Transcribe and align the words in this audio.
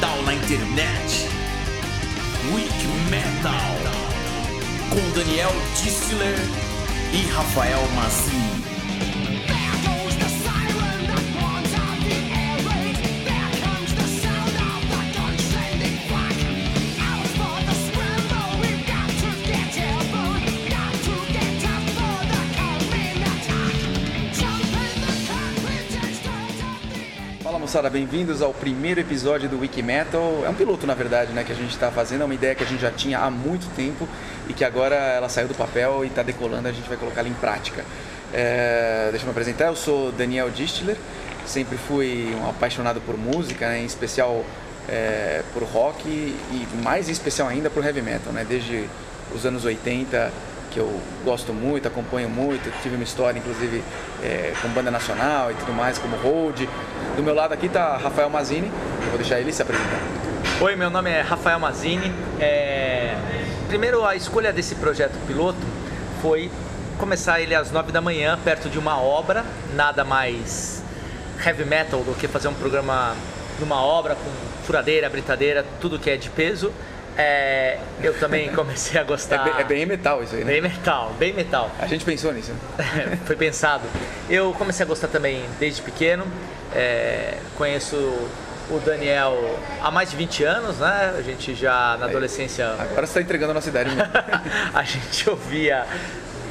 metal 0.00 0.22
na 0.22 0.32
internet. 0.32 1.28
Week 2.54 2.86
Metal 3.10 3.76
com 4.88 5.10
Daniel 5.10 5.52
Distler 5.76 6.38
e 7.12 7.30
Rafael 7.30 7.86
Mazzi. 7.94 8.49
Moçada, 27.80 27.88
bem-vindos 27.88 28.42
ao 28.42 28.52
primeiro 28.52 29.00
episódio 29.00 29.48
do 29.48 29.60
Wiki 29.60 29.82
Metal. 29.82 30.42
É 30.44 30.50
um 30.50 30.54
piloto, 30.54 30.86
na 30.86 30.92
verdade, 30.92 31.32
né, 31.32 31.42
que 31.44 31.50
a 31.50 31.54
gente 31.54 31.70
está 31.70 31.90
fazendo, 31.90 32.20
é 32.20 32.24
uma 32.26 32.34
ideia 32.34 32.54
que 32.54 32.62
a 32.62 32.66
gente 32.66 32.80
já 32.82 32.90
tinha 32.90 33.18
há 33.18 33.30
muito 33.30 33.74
tempo 33.74 34.06
e 34.46 34.52
que 34.52 34.66
agora 34.66 34.94
ela 34.94 35.30
saiu 35.30 35.48
do 35.48 35.54
papel 35.54 36.04
e 36.04 36.08
está 36.08 36.22
decolando, 36.22 36.68
a 36.68 36.72
gente 36.72 36.86
vai 36.86 36.98
colocá-la 36.98 37.26
em 37.26 37.32
prática. 37.32 37.82
É, 38.34 39.08
deixa 39.10 39.24
eu 39.24 39.28
me 39.28 39.30
apresentar, 39.30 39.68
eu 39.68 39.76
sou 39.76 40.12
Daniel 40.12 40.50
Distler, 40.50 40.94
sempre 41.46 41.78
fui 41.78 42.36
um 42.38 42.50
apaixonado 42.50 43.00
por 43.00 43.16
música, 43.16 43.66
né, 43.66 43.80
em 43.80 43.86
especial 43.86 44.44
é, 44.86 45.42
por 45.54 45.62
rock 45.62 46.06
e 46.06 46.68
mais 46.84 47.08
em 47.08 47.12
especial 47.12 47.48
ainda 47.48 47.70
por 47.70 47.82
heavy 47.82 48.02
metal, 48.02 48.30
né, 48.30 48.44
desde 48.46 48.84
os 49.34 49.46
anos 49.46 49.64
80 49.64 50.30
que 50.70 50.78
eu 50.78 51.00
gosto 51.24 51.52
muito, 51.52 51.88
acompanho 51.88 52.28
muito, 52.28 52.70
tive 52.82 52.94
uma 52.94 53.04
história 53.04 53.38
inclusive 53.38 53.82
é, 54.22 54.52
com 54.62 54.68
banda 54.68 54.90
nacional 54.90 55.50
e 55.50 55.54
tudo 55.54 55.72
mais, 55.72 55.98
como 55.98 56.16
Hold. 56.16 56.68
Do 57.16 57.22
meu 57.22 57.34
lado 57.34 57.52
aqui 57.52 57.66
está 57.66 57.96
Rafael 57.96 58.30
Mazini, 58.30 58.70
eu 59.02 59.08
vou 59.08 59.18
deixar 59.18 59.40
ele 59.40 59.52
se 59.52 59.62
apresentar. 59.62 59.98
Oi, 60.60 60.76
meu 60.76 60.90
nome 60.90 61.10
é 61.10 61.20
Rafael 61.22 61.58
Mazini. 61.58 62.12
É... 62.38 63.16
Primeiro, 63.66 64.04
a 64.04 64.14
escolha 64.14 64.52
desse 64.52 64.74
projeto 64.74 65.14
piloto 65.26 65.58
foi 66.20 66.50
começar 66.98 67.40
ele 67.40 67.54
às 67.54 67.70
nove 67.70 67.90
da 67.92 68.00
manhã, 68.00 68.38
perto 68.44 68.68
de 68.68 68.78
uma 68.78 69.00
obra, 69.00 69.44
nada 69.74 70.04
mais 70.04 70.82
heavy 71.44 71.64
metal 71.64 72.00
do 72.00 72.14
que 72.14 72.28
fazer 72.28 72.48
um 72.48 72.54
programa 72.54 73.16
numa 73.58 73.80
obra 73.82 74.14
com 74.14 74.30
furadeira, 74.66 75.08
britadeira, 75.08 75.64
tudo 75.80 75.98
que 75.98 76.10
é 76.10 76.16
de 76.16 76.28
peso. 76.28 76.70
É, 77.20 77.76
eu 78.02 78.18
também 78.18 78.48
comecei 78.50 78.98
a 78.98 79.04
gostar. 79.04 79.36
É 79.36 79.44
bem, 79.44 79.60
é 79.60 79.64
bem, 79.64 79.86
metal 79.86 80.22
isso 80.22 80.34
aí, 80.34 80.42
né? 80.42 80.52
Bem 80.52 80.62
metal, 80.62 81.14
bem 81.18 81.32
metal. 81.34 81.70
A 81.78 81.86
gente 81.86 82.02
pensou 82.02 82.32
nisso. 82.32 82.52
Foi 83.26 83.36
pensado. 83.36 83.84
Eu 84.28 84.54
comecei 84.54 84.84
a 84.84 84.88
gostar 84.88 85.08
também 85.08 85.44
desde 85.58 85.82
pequeno. 85.82 86.26
É, 86.74 87.36
conheço 87.58 87.96
o 88.70 88.80
Daniel 88.82 89.58
há 89.82 89.90
mais 89.90 90.10
de 90.10 90.16
20 90.16 90.44
anos, 90.44 90.78
né? 90.78 91.14
A 91.18 91.20
gente 91.20 91.54
já 91.54 91.98
na 92.00 92.06
adolescência. 92.06 92.68
Agora 92.78 93.06
você 93.06 93.10
está 93.10 93.20
entregando 93.20 93.50
a 93.50 93.54
nossa 93.54 93.68
idade. 93.68 93.94
Né? 93.94 94.10
a 94.72 94.82
gente 94.82 95.28
ouvia 95.28 95.84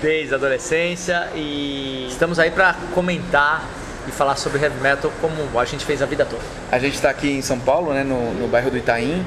desde 0.04 0.36
a 0.36 0.38
adolescência 0.38 1.30
e 1.34 2.08
estamos 2.12 2.38
aí 2.38 2.52
para 2.52 2.76
comentar 2.94 3.64
e 4.08 4.12
falar 4.12 4.36
sobre 4.36 4.62
heavy 4.62 4.80
metal 4.80 5.12
como 5.20 5.60
a 5.60 5.66
gente 5.66 5.84
fez 5.84 6.02
a 6.04 6.06
vida 6.06 6.26
toda. 6.26 6.44
A 6.72 6.78
gente 6.78 6.94
está 6.94 7.10
aqui 7.10 7.32
em 7.32 7.42
São 7.42 7.60
Paulo, 7.60 7.92
né? 7.92 8.04
No, 8.04 8.34
no 8.36 8.48
bairro 8.48 8.70
do 8.70 8.78
Itaim 8.78 9.26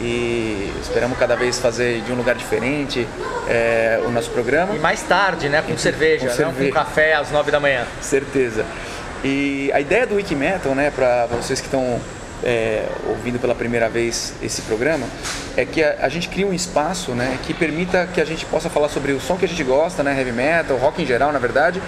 e 0.00 0.72
esperamos 0.80 1.18
cada 1.18 1.36
vez 1.36 1.58
fazer 1.58 2.00
de 2.02 2.12
um 2.12 2.16
lugar 2.16 2.34
diferente 2.34 3.06
é, 3.48 4.00
o 4.06 4.10
nosso 4.10 4.30
programa. 4.30 4.74
E 4.74 4.78
mais 4.78 5.02
tarde, 5.02 5.48
né? 5.48 5.62
Com 5.62 5.76
cerveja, 5.76 6.28
com, 6.28 6.34
cerveja. 6.34 6.68
com 6.68 6.74
café 6.74 7.14
às 7.14 7.30
nove 7.30 7.50
da 7.50 7.60
manhã. 7.60 7.84
Certeza. 8.00 8.64
E 9.24 9.70
a 9.72 9.80
ideia 9.80 10.06
do 10.06 10.16
Wikimetal, 10.16 10.74
né, 10.74 10.90
para 10.90 11.26
vocês 11.26 11.60
que 11.60 11.66
estão 11.66 12.00
é, 12.42 12.86
ouvindo 13.06 13.38
pela 13.38 13.54
primeira 13.54 13.88
vez 13.88 14.34
esse 14.42 14.62
programa, 14.62 15.06
é 15.56 15.64
que 15.64 15.82
a, 15.82 15.98
a, 16.00 16.08
gente 16.08 16.28
cria 16.28 16.46
um 16.46 16.52
espaço 16.52 17.12
né, 17.12 17.38
que 17.44 17.54
permita 17.54 18.08
que 18.12 18.20
a 18.20 18.24
gente 18.24 18.44
possa 18.46 18.68
falar 18.68 18.88
sobre 18.88 19.12
o 19.12 19.20
som 19.20 19.36
que 19.36 19.44
a 19.44 19.48
gente 19.48 19.62
gosta, 19.62 20.02
né, 20.02 20.18
heavy 20.18 20.32
metal, 20.32 20.76
rock 20.76 21.00
em 21.02 21.06
geral, 21.06 21.32
na 21.32 21.38
verdade, 21.38 21.80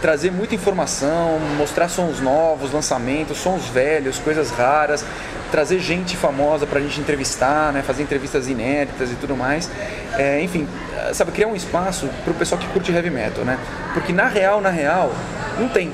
trazer 0.00 0.30
muita 0.30 0.54
informação, 0.54 1.38
mostrar 1.56 1.88
sons 1.88 2.20
novos, 2.20 2.72
lançamentos, 2.72 3.38
sons 3.38 3.66
velhos, 3.66 4.18
coisas 4.18 4.50
raras, 4.50 5.04
trazer 5.50 5.78
gente 5.80 6.16
famosa 6.16 6.66
para 6.66 6.78
a 6.78 6.82
gente 6.82 7.00
entrevistar, 7.00 7.72
né, 7.72 7.82
fazer 7.82 8.02
entrevistas 8.02 8.48
inéditas 8.48 9.10
e 9.10 9.14
tudo 9.14 9.36
mais. 9.36 9.70
É, 10.16 10.40
enfim, 10.42 10.66
sabe, 11.12 11.32
criar 11.32 11.48
um 11.48 11.56
espaço 11.56 12.08
para 12.24 12.32
o 12.32 12.34
pessoal 12.34 12.60
que 12.60 12.66
curte 12.68 12.92
heavy 12.92 13.10
metal, 13.10 13.44
né? 13.44 13.58
Porque 13.94 14.12
na 14.12 14.26
real, 14.26 14.60
na 14.60 14.70
real, 14.70 15.12
não 15.58 15.68
tem, 15.68 15.92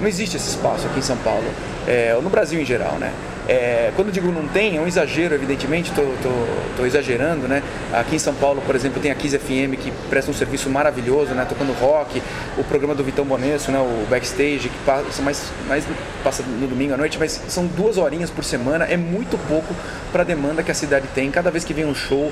não 0.00 0.06
existe 0.06 0.36
esse 0.36 0.50
espaço 0.50 0.86
aqui 0.86 0.98
em 0.98 1.02
São 1.02 1.16
Paulo, 1.18 1.46
é, 1.86 2.14
ou 2.14 2.22
no 2.22 2.30
Brasil 2.30 2.60
em 2.60 2.64
geral, 2.64 2.94
né? 2.98 3.12
É, 3.48 3.90
quando 3.96 4.12
digo 4.12 4.30
não 4.30 4.46
tem, 4.46 4.76
é 4.76 4.80
um 4.80 4.86
exagero, 4.86 5.34
evidentemente, 5.34 5.90
estou 5.90 6.86
exagerando, 6.86 7.48
né? 7.48 7.62
Aqui 7.94 8.16
em 8.16 8.18
São 8.18 8.34
Paulo, 8.34 8.60
por 8.60 8.76
exemplo, 8.76 9.00
tem 9.00 9.10
a 9.10 9.14
Kiss 9.14 9.38
FM 9.38 9.74
que 9.80 9.90
presta 10.10 10.30
um 10.30 10.34
serviço 10.34 10.68
maravilhoso, 10.68 11.34
né? 11.34 11.46
Tocando 11.48 11.72
rock, 11.72 12.22
o 12.58 12.64
programa 12.64 12.94
do 12.94 13.02
Vitão 13.02 13.24
Bonesso, 13.24 13.72
né? 13.72 13.78
O 13.78 14.06
Backstage, 14.10 14.68
que 14.68 14.78
passa, 14.84 15.22
mais, 15.22 15.50
mais 15.66 15.84
passa 16.22 16.42
no 16.42 16.66
domingo 16.66 16.92
à 16.92 16.96
noite, 16.98 17.18
mas 17.18 17.40
são 17.48 17.66
duas 17.66 17.96
horinhas 17.96 18.28
por 18.28 18.44
semana, 18.44 18.84
é 18.84 18.98
muito 18.98 19.38
pouco 19.48 19.74
para 20.12 20.22
a 20.22 20.24
demanda 20.26 20.62
que 20.62 20.70
a 20.70 20.74
cidade 20.74 21.06
tem. 21.14 21.30
Cada 21.30 21.50
vez 21.50 21.64
que 21.64 21.72
vem 21.72 21.86
um 21.86 21.94
show, 21.94 22.30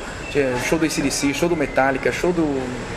show 0.69 0.79
do 0.79 0.85
ACDC, 0.85 1.33
show 1.33 1.49
do 1.49 1.57
Metallica, 1.57 2.13
show 2.13 2.31
do, 2.31 2.43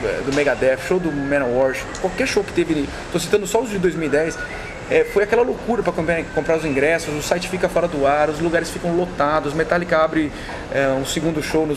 eh, 0.03 0.21
do 0.25 0.35
Megadeth, 0.35 0.79
show 0.85 0.99
do 0.99 1.09
Manowar, 1.09 1.73
qualquer 2.01 2.27
show 2.27 2.43
que 2.43 2.51
teve, 2.51 2.87
estou 3.05 3.21
citando 3.21 3.47
só 3.47 3.61
os 3.61 3.69
de 3.69 3.77
2010, 3.77 4.37
é, 4.89 5.03
foi 5.03 5.23
aquela 5.23 5.43
loucura 5.43 5.83
para 5.83 5.93
comprar, 5.93 6.23
comprar, 6.33 6.57
os 6.57 6.65
ingressos, 6.65 7.13
o 7.13 7.21
site 7.21 7.47
fica 7.47 7.69
fora 7.69 7.87
do 7.87 8.07
ar, 8.07 8.29
os 8.29 8.39
lugares 8.39 8.69
ficam 8.69 8.95
lotados, 8.95 9.53
Metallica 9.53 9.97
abre 9.97 10.31
é, 10.73 10.87
um 10.89 11.05
segundo 11.05 11.41
show 11.43 11.67
no, 11.67 11.75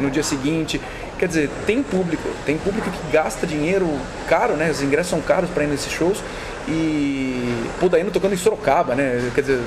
no, 0.00 0.10
dia 0.10 0.22
seguinte. 0.22 0.80
Quer 1.18 1.28
dizer, 1.28 1.50
tem 1.66 1.82
público, 1.82 2.28
tem 2.44 2.58
público 2.58 2.90
que 2.90 3.12
gasta 3.12 3.46
dinheiro 3.46 3.88
caro, 4.28 4.54
né? 4.54 4.70
Os 4.70 4.82
ingressos 4.82 5.10
são 5.10 5.20
caros 5.20 5.48
para 5.50 5.64
ir 5.64 5.68
nesses 5.68 5.90
shows. 5.90 6.22
E 6.68 7.64
pô, 7.80 7.88
daí 7.88 8.02
não 8.04 8.10
tocando 8.10 8.34
em 8.34 8.36
Sorocaba, 8.36 8.94
né? 8.94 9.30
Quer 9.34 9.40
dizer, 9.40 9.60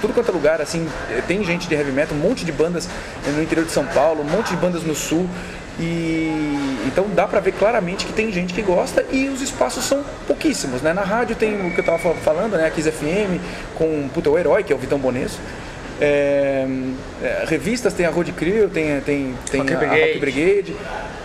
tudo 0.00 0.14
quanto 0.14 0.30
é 0.30 0.32
lugar, 0.32 0.60
assim, 0.60 0.86
tem 1.26 1.42
gente 1.42 1.66
de 1.66 1.74
heavy 1.74 1.90
metal, 1.90 2.16
um 2.16 2.20
monte 2.20 2.44
de 2.44 2.52
bandas 2.52 2.88
no 3.34 3.42
interior 3.42 3.64
de 3.64 3.72
São 3.72 3.84
Paulo, 3.86 4.22
um 4.22 4.30
monte 4.30 4.50
de 4.50 4.56
bandas 4.56 4.82
no 4.82 4.94
sul. 4.94 5.28
E 5.78 6.78
então 6.86 7.06
dá 7.14 7.26
para 7.26 7.40
ver 7.40 7.52
claramente 7.52 8.06
que 8.06 8.12
tem 8.12 8.30
gente 8.30 8.54
que 8.54 8.62
gosta 8.62 9.04
e 9.10 9.28
os 9.28 9.42
espaços 9.42 9.84
são 9.84 10.04
pouquíssimos, 10.26 10.82
né? 10.82 10.92
Na 10.92 11.02
rádio 11.02 11.34
tem 11.34 11.66
o 11.66 11.74
que 11.74 11.80
eu 11.80 11.84
tava 11.84 12.14
falando, 12.14 12.56
né? 12.56 12.66
A 12.66 12.70
Kiss 12.70 12.90
FM 12.90 13.40
com 13.74 14.08
puta, 14.12 14.30
o 14.30 14.38
herói, 14.38 14.62
que 14.62 14.72
é 14.72 14.76
o 14.76 14.78
Vitão 14.78 14.98
Bonesso. 14.98 15.40
É, 16.00 16.66
é, 17.22 17.44
revistas 17.48 17.92
tem 17.92 18.04
a 18.04 18.10
Road 18.10 18.32
Crew, 18.32 18.68
tem, 18.68 19.00
tem, 19.00 19.34
tem 19.50 19.60
Rock 19.60 19.74
a, 19.74 19.78
Brigade. 19.78 20.00
a 20.00 20.06
Rock 20.06 20.18
Brigade. 20.18 20.76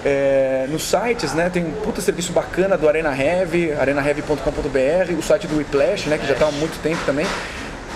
É, 0.05 0.65
nos 0.69 0.83
sites, 0.83 1.33
né, 1.33 1.49
tem 1.51 1.65
um 1.65 1.71
puta 1.71 1.99
serviço 2.01 2.31
bacana 2.31 2.77
do 2.77 2.87
Arena 2.87 3.09
Heavy, 3.15 3.73
arenaheavy.com.br, 3.73 5.13
o 5.17 5.21
site 5.21 5.45
do 5.45 5.57
Whiplash, 5.57 6.07
né, 6.07 6.17
que 6.17 6.25
já 6.25 6.33
está 6.33 6.47
há 6.47 6.51
muito 6.51 6.81
tempo 6.81 6.99
também. 7.05 7.25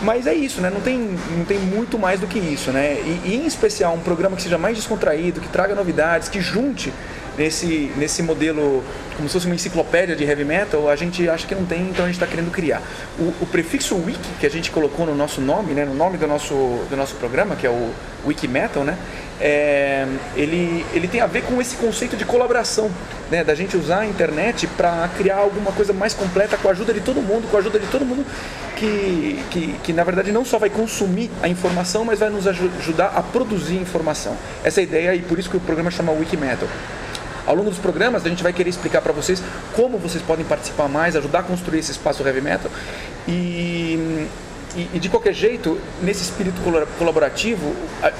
Mas 0.03 0.28
é 0.28 0.34
isso, 0.34 0.59
né? 0.59 0.69
Não 0.69 0.81
tem, 0.81 1.18
não 1.38 1.46
tem 1.46 1.58
muito 1.58 1.97
mais 1.97 2.19
do 2.19 2.28
que 2.28 2.38
isso, 2.38 2.72
né? 2.72 2.96
E, 2.96 3.30
e, 3.30 3.36
em 3.36 3.46
especial 3.46 3.94
um 3.94 4.00
programa 4.00 4.36
que 4.36 4.41
seja 4.44 4.58
mais 4.58 4.75
descontraído, 4.75 5.40
que 5.40 5.47
traga 5.47 5.74
novidades, 5.74 6.28
que 6.28 6.41
junte 6.41 6.94
nesse, 7.38 7.91
nesse 7.96 8.22
modelo 8.22 8.84
como 9.16 9.28
se 9.28 9.34
fosse 9.34 9.46
uma 9.46 9.56
enciclopédia 9.56 10.16
de 10.16 10.24
heavy 10.24 10.44
metal, 10.44 10.90
a 10.90 10.96
gente 10.96 11.28
acha 11.29 11.47
que 11.47 11.56
não 11.56 11.66
tem, 11.66 11.90
então 11.90 12.06
a 12.06 12.07
gente 12.07 12.16
está 12.16 12.28
querendo 12.28 12.51
criar. 12.51 12.81
O, 13.18 13.34
o, 13.41 13.46
prefixo 13.46 13.96
wiki 13.96 14.29
que 14.40 14.46
a 14.46 14.50
gente 14.50 14.72
colocou 14.72 15.06
no 15.06 15.16
nosso 15.16 15.41
nome, 15.41 15.74
né, 15.74 15.85
no 15.85 15.94
nome 15.94 16.18
do 16.18 16.28
nosso, 16.28 16.53
do 16.90 16.96
nosso 16.96 17.16
programa, 17.16 17.56
que 17.56 17.66
é 17.66 17.69
o 17.69 17.91
Wiki 18.25 18.47
Metal, 18.47 18.84
né, 18.84 18.97
é, 19.40 20.07
ele, 20.35 20.85
ele 20.94 21.07
tem 21.07 21.22
a 21.22 21.28
ver 21.28 21.44
com 21.44 21.62
esse 21.62 21.75
conceito 21.75 22.16
de 22.16 22.25
colaboração, 22.25 22.89
né, 23.30 23.44
da 23.44 23.56
gente 23.56 23.75
usar 23.75 24.00
a 24.00 24.06
internet 24.06 24.68
para 24.68 25.10
criar 25.18 25.38
alguma 25.38 25.71
coisa 25.71 25.92
mais 25.94 26.13
completa 26.13 26.57
com 26.57 26.68
a 26.68 26.71
ajuda 26.71 26.94
de 26.94 27.01
todo 27.01 27.21
mundo, 27.21 27.50
com 27.50 27.57
a 27.57 27.60
ajuda 27.60 27.80
de 27.80 27.88
todo 27.88 28.06
mundo 28.06 28.25
que, 28.75 29.44
que, 29.50 29.75
que 29.83 29.94
na 29.94 30.04
verdade 30.04 30.31
não 30.31 30.45
só 30.45 30.57
vai 30.57 30.69
consumir 30.69 31.30
a 31.42 31.48
informação, 31.48 32.04
mas 32.06 32.19
vai 32.19 32.30
nos 32.30 32.48
ajudar 32.48 33.13
a 33.15 33.21
produzir 33.21 33.75
informação. 33.75 34.36
Essa 34.63 34.80
é 34.80 34.81
a 34.81 34.83
ideia 34.83 35.15
e 35.15 35.21
por 35.21 35.39
isso 35.39 35.50
que 35.50 35.57
o 35.57 35.60
programa 35.60 35.92
chama 35.92 36.12
Wiki 36.12 36.38
Metal. 36.38 36.68
Ao 37.45 37.56
longo 37.56 37.69
dos 37.69 37.80
programas, 37.80 38.25
a 38.25 38.30
gente 38.30 38.42
vai 38.42 38.54
querer 38.54 38.69
explicar 38.69 39.01
para 39.01 39.12
vocês 39.12 39.42
como 39.74 39.98
vocês 39.98 40.24
podem 40.24 40.45
participar 40.45 40.88
mais, 40.88 41.16
ajudar 41.16 41.40
a 41.40 41.44
construir 41.44 41.80
esse 41.80 41.92
espaço 41.92 42.25
heavy 42.25 42.42
metal. 42.42 42.72
E, 43.28 44.28
e, 44.75 44.90
e, 44.94 45.00
de 45.00 45.10
qualquer 45.10 45.34
jeito, 45.34 45.78
nesse 46.01 46.24
espírito 46.24 46.62
colaborativo, 46.98 47.75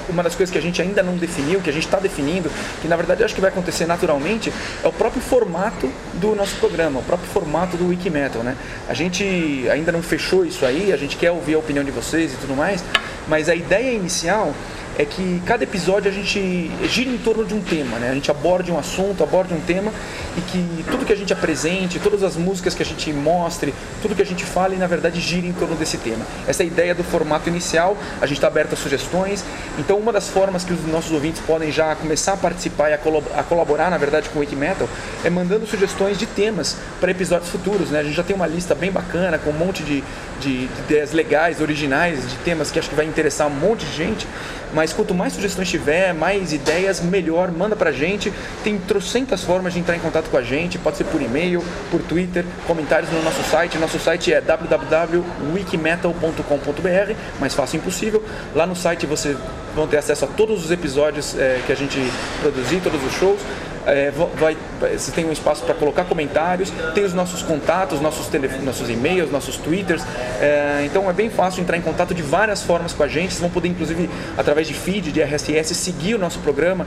uma 0.08 0.22
das 0.22 0.34
coisas 0.34 0.52
que 0.52 0.58
a 0.58 0.62
gente 0.62 0.80
ainda 0.80 1.02
não 1.02 1.16
definiu, 1.16 1.60
que 1.60 1.70
a 1.70 1.72
gente 1.72 1.86
está 1.86 1.98
definindo, 1.98 2.50
que 2.80 2.86
na 2.86 2.96
verdade 2.96 3.24
acho 3.24 3.34
que 3.34 3.40
vai 3.40 3.50
acontecer 3.50 3.86
naturalmente, 3.86 4.52
é 4.82 4.86
o 4.86 4.92
próprio 4.92 5.22
formato 5.22 5.90
do 6.14 6.34
nosso 6.34 6.56
programa, 6.56 7.00
o 7.00 7.02
próprio 7.02 7.28
formato 7.30 7.76
do 7.76 7.88
Wikimetal, 7.88 8.42
né? 8.42 8.56
A 8.88 8.94
gente 8.94 9.24
ainda 9.70 9.90
não 9.90 10.02
fechou 10.02 10.44
isso 10.44 10.64
aí, 10.66 10.92
a 10.92 10.96
gente 10.96 11.16
quer 11.16 11.30
ouvir 11.30 11.54
a 11.54 11.58
opinião 11.58 11.84
de 11.84 11.90
vocês 11.90 12.34
e 12.34 12.36
tudo 12.36 12.54
mais, 12.54 12.84
mas 13.26 13.48
a 13.48 13.54
ideia 13.54 13.90
inicial 13.90 14.54
é 14.98 15.04
que 15.04 15.42
cada 15.44 15.64
episódio 15.64 16.10
a 16.10 16.14
gente 16.14 16.70
gira 16.88 17.10
em 17.10 17.18
torno 17.18 17.44
de 17.44 17.54
um 17.54 17.60
tema, 17.60 17.98
né? 17.98 18.10
A 18.10 18.14
gente 18.14 18.30
aborda 18.30 18.72
um 18.72 18.78
assunto, 18.78 19.22
aborda 19.22 19.54
um 19.54 19.60
tema 19.60 19.92
e 20.36 20.40
que 20.40 20.84
tudo 20.90 21.04
que 21.04 21.12
a 21.12 21.16
gente 21.16 21.32
apresente, 21.32 21.98
todas 21.98 22.22
as 22.22 22.36
músicas 22.36 22.74
que 22.74 22.82
a 22.82 22.86
gente 22.86 23.12
mostre, 23.12 23.74
tudo 24.00 24.14
que 24.14 24.22
a 24.22 24.26
gente 24.26 24.44
fale, 24.44 24.76
na 24.76 24.86
verdade, 24.86 25.20
gira 25.20 25.46
em 25.46 25.52
torno 25.52 25.74
desse 25.74 25.98
tema. 25.98 26.24
Essa 26.46 26.62
é 26.62 26.64
a 26.64 26.66
ideia 26.66 26.94
do 26.94 27.02
formato 27.02 27.48
inicial, 27.48 27.96
a 28.20 28.26
gente 28.26 28.36
está 28.36 28.46
aberto 28.46 28.74
a 28.74 28.76
sugestões. 28.76 29.44
Então, 29.78 29.98
uma 29.98 30.12
das 30.12 30.28
formas 30.28 30.64
que 30.64 30.72
os 30.72 30.86
nossos 30.86 31.10
ouvintes 31.12 31.40
podem 31.40 31.72
já 31.72 31.94
começar 31.96 32.34
a 32.34 32.36
participar 32.36 32.90
e 32.90 32.94
a 32.94 33.42
colaborar, 33.42 33.90
na 33.90 33.98
verdade, 33.98 34.28
com 34.28 34.38
o 34.38 34.40
Wikimetal 34.40 34.88
é 35.24 35.30
mandando 35.30 35.66
sugestões 35.66 36.18
de 36.18 36.26
temas 36.26 36.76
para 37.00 37.10
episódios 37.10 37.50
futuros, 37.50 37.90
né? 37.90 38.00
A 38.00 38.02
gente 38.02 38.14
já 38.14 38.22
tem 38.22 38.36
uma 38.36 38.46
lista 38.46 38.74
bem 38.74 38.92
bacana 38.92 39.38
com 39.38 39.50
um 39.50 39.54
monte 39.54 39.82
de, 39.82 40.04
de, 40.44 40.66
de 40.66 40.80
ideias 40.82 41.12
legais, 41.12 41.60
originais, 41.60 42.30
de 42.30 42.36
temas 42.38 42.70
que 42.70 42.78
acho 42.78 42.88
que 42.88 42.94
vai 42.94 43.04
interessar 43.06 43.48
um 43.48 43.50
monte 43.50 43.84
de 43.86 43.96
gente. 43.96 44.28
Mas 44.72 44.92
quanto 44.92 45.12
mais 45.14 45.32
sugestões 45.32 45.68
tiver, 45.70 46.12
mais 46.12 46.52
ideias, 46.52 47.00
melhor, 47.00 47.52
manda 47.52 47.76
pra 47.76 47.92
gente. 47.92 48.32
Tem 48.62 48.76
trocentas 48.76 49.42
formas 49.44 49.72
de 49.72 49.78
entrar 49.78 49.96
em 49.96 50.00
contato 50.00 50.28
com 50.28 50.36
a 50.36 50.42
gente, 50.42 50.76
pode 50.78 50.96
ser 50.96 51.04
por 51.04 51.22
e-mail, 51.22 51.62
por 51.90 52.02
Twitter, 52.02 52.44
comentários 52.66 53.08
no 53.10 53.22
nosso 53.22 53.42
site. 53.44 53.78
Nosso 53.78 54.00
site 54.00 54.32
é 54.32 54.40
www.wikimetal.com.br, 54.40 57.14
mais 57.38 57.54
fácil 57.54 57.76
impossível. 57.78 58.24
Lá 58.54 58.66
no 58.66 58.74
site 58.74 59.06
você 59.06 59.36
vão 59.76 59.86
ter 59.86 59.98
acesso 59.98 60.24
a 60.24 60.28
todos 60.28 60.64
os 60.64 60.72
episódios 60.72 61.38
é, 61.38 61.60
que 61.64 61.70
a 61.72 61.76
gente 61.76 62.00
produzir, 62.42 62.80
todos 62.80 63.00
os 63.04 63.12
shows 63.12 63.38
é, 63.86 64.10
vai, 64.10 64.56
você 64.92 65.12
tem 65.12 65.24
um 65.24 65.32
espaço 65.32 65.64
para 65.64 65.74
colocar 65.74 66.04
comentários, 66.04 66.72
tem 66.94 67.04
os 67.04 67.12
nossos 67.12 67.42
contatos, 67.42 68.00
nossos, 68.00 68.28
nossos 68.62 68.88
e-mails, 68.88 69.30
nossos 69.30 69.56
twitters. 69.56 70.02
É, 70.40 70.82
então 70.84 71.08
é 71.08 71.12
bem 71.12 71.30
fácil 71.30 71.62
entrar 71.62 71.76
em 71.76 71.82
contato 71.82 72.14
de 72.14 72.22
várias 72.22 72.62
formas 72.62 72.92
com 72.92 73.02
a 73.02 73.08
gente. 73.08 73.30
Vocês 73.32 73.40
vão 73.40 73.50
poder, 73.50 73.68
inclusive, 73.68 74.08
através 74.36 74.66
de 74.66 74.74
feed, 74.74 75.12
de 75.12 75.20
RSS, 75.20 75.74
seguir 75.74 76.14
o 76.14 76.18
nosso 76.18 76.38
programa. 76.40 76.86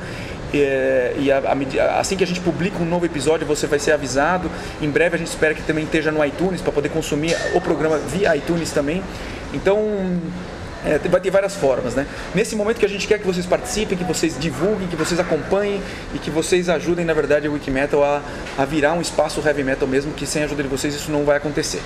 É, 0.54 1.14
e 1.18 1.32
a, 1.32 1.40
a, 1.40 2.00
assim 2.00 2.16
que 2.16 2.24
a 2.24 2.28
gente 2.28 2.40
publica 2.40 2.82
um 2.82 2.86
novo 2.86 3.06
episódio, 3.06 3.46
você 3.46 3.68
vai 3.68 3.80
ser 3.80 3.92
avisado. 3.92 4.50
Em 4.82 4.90
breve 4.90 5.16
a 5.16 5.18
gente 5.18 5.28
espera 5.28 5.54
que 5.54 5.62
também 5.62 5.84
esteja 5.84 6.12
no 6.12 6.24
iTunes 6.24 6.62
para 6.62 6.72
poder 6.72 6.90
consumir 6.90 7.36
o 7.54 7.62
programa 7.62 7.98
via 7.98 8.36
iTunes 8.36 8.72
também. 8.72 9.04
Então 9.54 9.78
é, 10.86 10.98
vai 11.08 11.20
ter 11.20 11.30
várias 11.30 11.56
formas, 11.56 11.96
né? 11.96 12.06
Nesse 12.34 12.56
momento 12.56 12.80
que 12.80 12.86
a 12.86 12.90
gente 12.90 13.08
quer 13.08 13.20
que 13.20 13.26
vocês 13.26 13.46
participem, 13.46 13.98
que 13.98 14.04
vocês 14.04 14.38
divulguem, 14.40 14.88
que 14.88 14.96
vocês 14.96 15.20
acompanhem 15.20 15.82
e 16.14 16.20
que 16.20 16.30
vocês 16.30 16.70
ajudem, 16.70 17.06
na 17.06 17.14
verdade, 17.14 17.48
o 17.48 17.54
Wikimetal 17.54 18.04
a, 18.04 18.22
a 18.58 18.66
virar 18.66 18.94
um 18.94 19.02
espaço 19.02 19.42
heavy 19.46 19.64
metal 19.64 19.88
mesmo, 19.88 20.14
que 20.14 20.26
sem 20.26 20.44
a 20.44 20.46
ajuda 20.46 20.64
de 20.64 20.70
vocês 20.70 20.94
isso 20.96 21.12
não 21.12 21.26
vai 21.26 21.38
acontecer. 21.38 21.82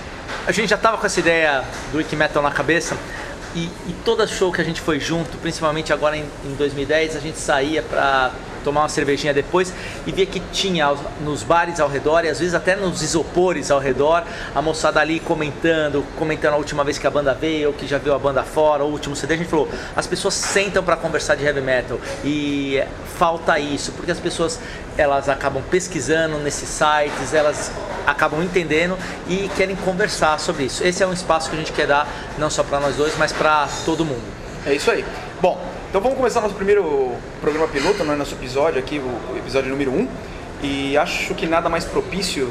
A 0.46 0.52
gente 0.52 0.70
já 0.70 0.76
estava 0.76 0.98
com 0.98 1.06
essa 1.06 1.20
ideia 1.20 1.64
do 1.92 1.98
Wikimetal 1.98 2.42
na 2.42 2.52
cabeça 2.52 2.98
e, 3.56 3.66
e 3.66 3.96
todo 4.06 4.26
show 4.28 4.52
que 4.52 4.62
a 4.62 4.64
gente 4.64 4.80
foi 4.80 5.00
junto, 5.00 5.38
principalmente 5.38 5.92
agora 5.92 6.16
em, 6.16 6.26
em 6.46 6.54
2010, 6.56 7.16
a 7.16 7.20
gente 7.20 7.38
saía 7.38 7.82
para 7.82 8.32
tomar 8.62 8.82
uma 8.82 8.90
cervejinha 8.90 9.34
depois 9.34 9.74
e 10.06 10.12
via 10.12 10.26
que 10.26 10.40
tinha 10.52 10.94
nos 11.22 11.44
bares 11.44 11.80
ao 11.80 11.90
redor 11.90 12.26
e 12.26 12.30
às 12.30 12.40
vezes 12.40 12.54
até 12.54 12.76
nos 12.76 13.02
isopores 13.02 13.72
ao 13.72 13.80
redor, 13.80 14.24
a 14.54 14.62
moçada 14.62 15.00
ali 15.00 15.20
comentando, 15.20 16.06
comentando 16.18 16.54
a 16.54 16.58
última 16.58 16.84
vez 16.84 16.98
que 16.98 17.08
a 17.08 17.12
banda 17.12 17.34
veio, 17.34 17.70
ou 17.70 17.74
que 17.74 17.88
já 17.88 17.98
viu 17.98 18.14
a 18.14 18.20
banda 18.20 18.44
fora, 18.44 18.84
o 18.84 18.88
último 18.88 19.16
CD, 19.16 19.34
a 19.34 19.38
gente 19.38 19.50
falou, 19.50 19.70
as 19.96 20.08
pessoas 20.08 20.34
sentam 20.34 20.84
para 20.84 20.96
conversar 20.96 21.36
de 21.36 21.44
heavy 21.44 21.62
metal 21.62 22.00
e 22.24 22.82
falta 23.18 23.60
isso, 23.60 23.92
porque 23.92 24.12
as 24.12 24.20
pessoas 24.20 24.60
elas 24.98 25.30
acabam 25.30 25.64
pesquisando 25.70 26.38
nesses 26.38 26.68
sites, 26.68 27.34
elas 27.34 27.72
acabam 28.06 28.44
entendendo 28.44 28.98
e 29.28 29.50
querem 29.56 29.76
conversar 29.76 30.40
sobre 30.40 30.66
isso. 30.66 30.84
Esse 30.84 31.04
é 31.04 31.08
um 31.08 31.14
espaço 31.14 31.50
que 31.50 31.56
a 31.56 31.60
gente 31.60 31.72
quer 31.72 31.88
dar 31.88 32.08
não 32.38 32.50
só 32.50 32.64
para 32.64 32.80
nós 32.80 32.96
dois, 32.96 33.18
mas 33.18 33.32
para 33.32 33.68
todo 33.86 34.06
mundo. 34.06 34.24
É 34.66 34.74
isso 34.74 34.92
aí. 34.92 35.06
Bom, 35.42 35.71
então 35.92 36.00
vamos 36.00 36.16
começar 36.16 36.40
nosso 36.40 36.56
primeiro 36.56 37.12
programa 37.42 37.68
piloto, 37.68 38.02
né, 38.06 38.16
nosso 38.16 38.34
episódio 38.36 38.80
aqui, 38.80 38.98
o 38.98 39.38
episódio 39.38 39.70
número 39.70 39.92
1. 39.92 39.94
Um. 39.94 40.08
E 40.64 40.98
acho 40.98 41.36
que 41.36 41.46
nada 41.46 41.68
mais 41.68 41.84
propício 41.84 42.50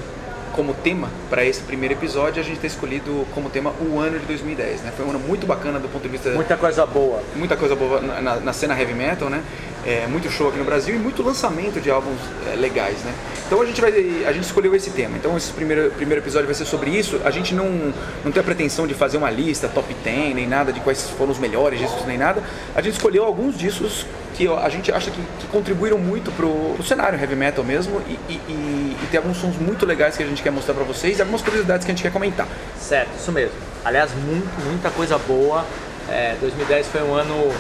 como 0.53 0.75
tema 0.75 1.09
para 1.31 1.43
esse 1.43 1.63
primeiro 1.63 1.95
episódio 1.95 2.43
a 2.43 2.45
gente 2.45 2.61
ter 2.61 2.67
escolhido 2.67 3.27
como 3.35 3.49
tema 3.49 3.73
o 3.81 3.99
ano 3.99 4.19
de 4.19 4.27
2010, 4.27 4.83
né? 4.83 4.93
Foi 4.95 5.07
um 5.07 5.09
ano 5.09 5.21
muito 5.21 5.47
bacana 5.47 5.79
do 5.79 5.89
ponto 5.89 6.03
de 6.03 6.09
vista 6.11 6.29
muita 6.33 6.55
coisa 6.55 6.85
boa, 6.85 7.23
muita 7.35 7.57
coisa 7.57 7.75
boa 7.75 8.03
na, 8.03 8.41
na 8.41 8.53
cena 8.53 8.79
heavy 8.79 8.93
metal, 8.93 9.31
né? 9.31 9.43
É, 9.85 10.07
muito 10.07 10.31
show 10.31 10.49
aqui 10.49 10.59
no 10.59 10.65
Brasil 10.65 10.95
e 10.95 10.99
muito 10.99 11.23
lançamento 11.23 11.81
de 11.81 11.91
álbuns 11.91 12.19
é, 12.53 12.57
legais, 12.57 12.99
né? 12.99 13.15
Então 13.47 13.63
a 13.63 13.65
gente 13.65 13.81
vai, 13.81 13.91
a 14.27 14.33
gente 14.33 14.45
escolheu 14.45 14.75
esse 14.75 14.91
tema. 14.91 15.17
Então 15.17 15.37
esse 15.37 15.53
primeiro 15.53 15.91
primeiro 15.93 16.23
episódio 16.23 16.47
vai 16.47 16.55
ser 16.55 16.67
sobre 16.67 16.91
isso. 16.91 17.21
A 17.25 17.31
gente 17.31 17.55
não 17.55 17.93
não 18.25 18.31
tem 18.31 18.41
a 18.41 18.45
pretensão 18.45 18.87
de 18.87 18.95
fazer 18.95 19.17
uma 19.17 19.31
lista 19.31 19.69
top 19.69 19.93
10 20.05 20.35
nem 20.35 20.47
nada 20.47 20.73
de 20.73 20.81
quais 20.81 21.09
foram 21.11 21.33
os 21.33 21.39
melhores 21.39 21.81
discos 21.81 22.05
nem 22.07 22.19
nada. 22.19 22.43
A 22.75 22.83
gente 22.83 22.95
escolheu 22.95 23.25
alguns 23.25 23.59
discos 23.59 24.07
que 24.35 24.47
a 24.47 24.69
gente 24.69 24.93
acha 24.93 25.11
que, 25.11 25.21
que 25.41 25.47
contribuíram 25.49 25.99
muito 25.99 26.31
pro, 26.33 26.75
pro, 26.75 26.85
cenário 26.85 27.19
heavy 27.19 27.35
metal 27.35 27.65
mesmo 27.65 28.01
e, 28.07 28.13
e, 28.33 28.41
e, 28.49 28.97
e, 29.03 29.07
tem 29.11 29.19
alguns 29.19 29.37
sons 29.37 29.57
muito 29.57 29.85
legais 29.85 30.17
que 30.17 30.23
a 30.23 30.27
gente 30.27 30.43
quer 30.43 30.51
mostrar 30.51 30.73
para 30.73 30.85
vocês 30.85 31.19
e 31.19 31.21
algumas 31.21 31.43
curiosidades 31.43 31.85
que 31.85 31.91
a 31.91 31.95
gente 31.95 32.03
quer 32.03 32.13
comentar. 32.13 32.47
Certo, 32.79 33.11
isso 33.19 33.33
mesmo. 33.33 33.55
Aliás, 33.85 34.11
muito, 34.15 34.49
muita 34.65 34.91
coisa 34.91 35.19
boa. 35.19 35.65
É, 36.09 36.37
2010 36.41 36.87
foi 36.89 37.03
um 37.03 37.15
ano 37.15 37.53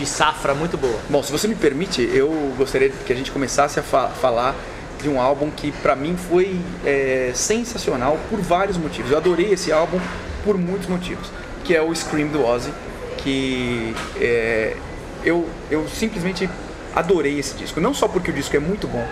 de 0.00 0.06
safra 0.06 0.54
muito 0.54 0.78
boa. 0.78 0.98
Bom, 1.10 1.22
se 1.22 1.30
você 1.30 1.46
me 1.46 1.54
permite, 1.54 2.02
eu 2.12 2.54
gostaria 2.56 2.88
que 2.88 3.12
a 3.12 3.16
gente 3.16 3.30
começasse 3.30 3.78
a 3.78 3.82
fa 3.82 4.08
falar 4.08 4.54
de 5.00 5.08
um 5.08 5.20
álbum 5.20 5.50
que 5.50 5.70
para 5.72 5.94
mim 5.94 6.16
foi 6.16 6.58
é, 6.84 7.32
sensacional 7.34 8.18
por 8.30 8.40
vários 8.40 8.78
motivos. 8.78 9.10
Eu 9.10 9.18
adorei 9.18 9.52
esse 9.52 9.70
álbum 9.70 10.00
por 10.42 10.56
muitos 10.56 10.88
motivos, 10.88 11.30
que 11.64 11.76
é 11.76 11.82
o 11.82 11.94
Scream 11.94 12.28
do 12.28 12.44
Ozzy, 12.44 12.72
que 13.18 13.94
é, 14.18 14.74
eu, 15.22 15.46
eu 15.70 15.86
simplesmente 15.88 16.48
adorei 16.96 17.38
esse 17.38 17.54
disco. 17.54 17.78
Não 17.78 17.92
só 17.92 18.08
porque 18.08 18.30
o 18.30 18.34
disco 18.34 18.56
é 18.56 18.60
muito 18.60 18.88
bom, 18.88 19.06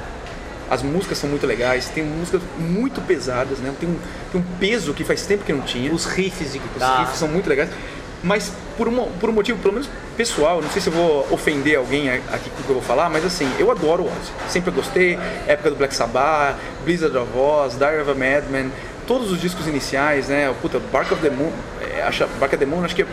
as 0.71 0.83
músicas 0.83 1.19
são 1.19 1.29
muito 1.29 1.47
legais, 1.47 1.89
tem 1.89 2.03
músicas 2.03 2.41
muito 2.59 3.01
pesadas, 3.03 3.59
né? 3.59 3.75
tem, 3.79 3.89
um, 3.89 3.97
tem 4.33 4.41
um 4.41 4.45
peso 4.59 4.95
que 4.95 5.05
faz 5.05 5.27
tempo 5.27 5.45
que 5.45 5.53
não 5.53 5.63
tinha. 5.63 5.93
Os 5.93 6.07
riffs 6.07 6.53
de 6.53 6.59
guitarra. 6.59 6.95
Os 6.95 7.01
riffs 7.01 7.19
são 7.19 7.29
muito 7.29 7.49
legais. 7.49 7.71
Mas 8.23 8.53
por, 8.77 8.89
uma, 8.89 9.05
por 9.21 9.31
um 9.31 9.33
motivo, 9.33 9.59
pelo 9.61 9.75
menos 9.75 9.89
pessoal, 10.17 10.61
não 10.61 10.69
sei 10.71 10.83
se 10.83 10.89
eu 10.89 10.93
vou 10.93 11.27
ofender 11.31 11.79
alguém 11.79 12.11
aqui 12.11 12.51
com 12.51 12.61
o 12.61 12.65
que 12.65 12.71
eu 12.71 12.75
vou 12.75 12.83
falar, 12.83 13.09
mas 13.09 13.25
assim, 13.25 13.49
eu 13.59 13.71
adoro 13.71 14.05
Ozzy. 14.05 14.33
Sempre 14.49 14.71
gostei, 14.73 15.19
época 15.47 15.71
do 15.71 15.77
Black 15.77 15.95
Sabbath, 15.95 16.57
Blizzard 16.85 17.17
of 17.17 17.31
Oz, 17.37 17.77
Diary 17.77 18.03
of 18.03 18.11
a 18.11 18.15
Madman, 18.15 18.71
todos 19.07 19.31
os 19.31 19.41
discos 19.41 19.67
iniciais, 19.69 20.29
né? 20.29 20.53
Puta, 20.61 20.81
Bark 20.93 21.13
of 21.13 21.23
the 21.23 21.31
Moon, 21.31 21.53
é, 21.81 22.03
acho, 22.03 22.27
Bark 22.41 22.53
of 22.53 22.59
the 22.59 22.67
Moon 22.67 22.85
acho 22.85 22.97
que 22.97 23.03
é 23.03 23.07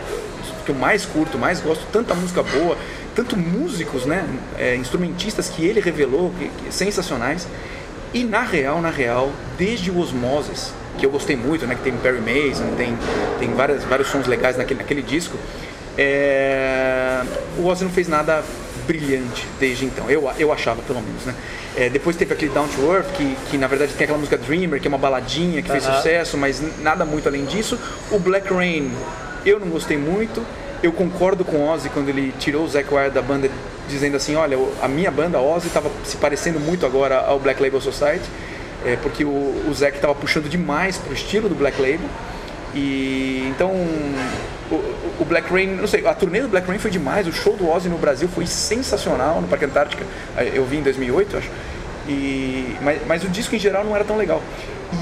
que 0.66 0.72
eu 0.72 0.74
mais 0.74 1.06
curto, 1.06 1.38
mais 1.38 1.60
gosto, 1.60 1.86
tanta 1.92 2.12
música 2.12 2.42
boa, 2.42 2.76
tanto 3.14 3.36
músicos, 3.36 4.04
né, 4.04 4.26
é, 4.58 4.74
instrumentistas 4.74 5.48
que 5.48 5.64
ele 5.64 5.80
revelou, 5.80 6.32
que, 6.36 6.48
que, 6.48 6.74
sensacionais. 6.74 7.46
E 8.12 8.24
na 8.24 8.42
real, 8.42 8.82
na 8.82 8.90
real, 8.90 9.30
desde 9.56 9.90
o 9.90 9.98
Osmosis, 9.98 10.72
que 10.98 11.06
eu 11.06 11.10
gostei 11.10 11.36
muito, 11.36 11.66
né, 11.66 11.74
que 11.74 11.82
tem 11.82 11.92
Perry 11.96 12.20
Mason, 12.20 12.74
tem, 12.76 12.96
tem 13.38 13.52
várias, 13.54 13.84
vários 13.84 14.08
sons 14.08 14.26
legais 14.26 14.56
naquele, 14.56 14.80
naquele 14.80 15.02
disco, 15.02 15.36
é, 15.98 17.22
o 17.58 17.66
Ozzy 17.66 17.84
não 17.84 17.90
fez 17.90 18.08
nada 18.08 18.42
brilhante 18.86 19.46
desde 19.58 19.84
então, 19.84 20.08
eu, 20.10 20.30
eu 20.38 20.52
achava 20.52 20.82
pelo 20.82 21.00
menos, 21.00 21.24
né. 21.24 21.34
É, 21.76 21.90
depois 21.90 22.16
teve 22.16 22.32
aquele 22.32 22.50
Down 22.52 22.68
to 22.68 22.90
Earth, 22.90 23.08
que, 23.12 23.36
que 23.50 23.58
na 23.58 23.66
verdade 23.66 23.92
tem 23.92 24.04
aquela 24.04 24.18
música 24.18 24.38
Dreamer, 24.38 24.80
que 24.80 24.86
é 24.86 24.90
uma 24.90 24.96
baladinha, 24.96 25.60
que 25.60 25.70
uh 25.70 25.74
-huh. 25.74 25.80
fez 25.80 25.96
sucesso, 25.96 26.38
mas 26.38 26.62
nada 26.80 27.04
muito 27.04 27.28
além 27.28 27.44
disso. 27.44 27.78
O 28.10 28.18
Black 28.18 28.50
Rain 28.50 28.90
eu 29.44 29.60
não 29.60 29.68
gostei 29.68 29.96
muito. 29.96 30.44
Eu 30.82 30.92
concordo 30.92 31.44
com 31.44 31.58
o 31.58 31.68
Ozzy 31.68 31.88
quando 31.88 32.08
ele 32.08 32.34
tirou 32.38 32.64
o 32.64 32.68
Zack 32.68 32.92
Wire 32.92 33.10
da 33.10 33.22
banda, 33.22 33.48
dizendo 33.88 34.16
assim: 34.16 34.34
olha, 34.34 34.58
a 34.82 34.88
minha 34.88 35.10
banda, 35.10 35.40
Ozzy, 35.40 35.68
estava 35.68 35.90
se 36.04 36.16
parecendo 36.16 36.58
muito 36.58 36.84
agora 36.84 37.20
ao 37.20 37.38
Black 37.38 37.62
Label 37.62 37.80
Society, 37.80 38.24
é, 38.84 38.96
porque 38.96 39.24
o, 39.24 39.64
o 39.68 39.74
Zack 39.74 39.96
estava 39.96 40.14
puxando 40.14 40.48
demais 40.48 40.98
pro 40.98 41.12
estilo 41.12 41.48
do 41.48 41.54
Black 41.54 41.80
Label. 41.80 42.08
E 42.74 43.50
então 43.54 43.70
o, 44.70 44.74
o, 45.20 45.24
Black 45.24 45.50
Rain, 45.50 45.76
não 45.76 45.86
sei, 45.86 46.06
a 46.06 46.14
turnê 46.14 46.42
do 46.42 46.48
Black 46.48 46.66
Rain 46.66 46.78
foi 46.78 46.90
demais, 46.90 47.26
o 47.26 47.32
show 47.32 47.56
do 47.56 47.68
Ozzy 47.68 47.88
no 47.88 47.96
Brasil 47.96 48.28
foi 48.28 48.46
sensacional 48.46 49.40
no 49.40 49.48
Parque 49.48 49.64
Antártica, 49.64 50.04
eu 50.52 50.64
vi 50.66 50.76
em 50.76 50.82
2008, 50.82 51.36
acho. 51.38 51.50
E, 52.08 52.76
mas, 52.82 53.00
mas 53.06 53.24
o 53.24 53.28
disco 53.28 53.56
em 53.56 53.58
geral 53.58 53.84
não 53.84 53.94
era 53.94 54.04
tão 54.04 54.16
legal. 54.16 54.42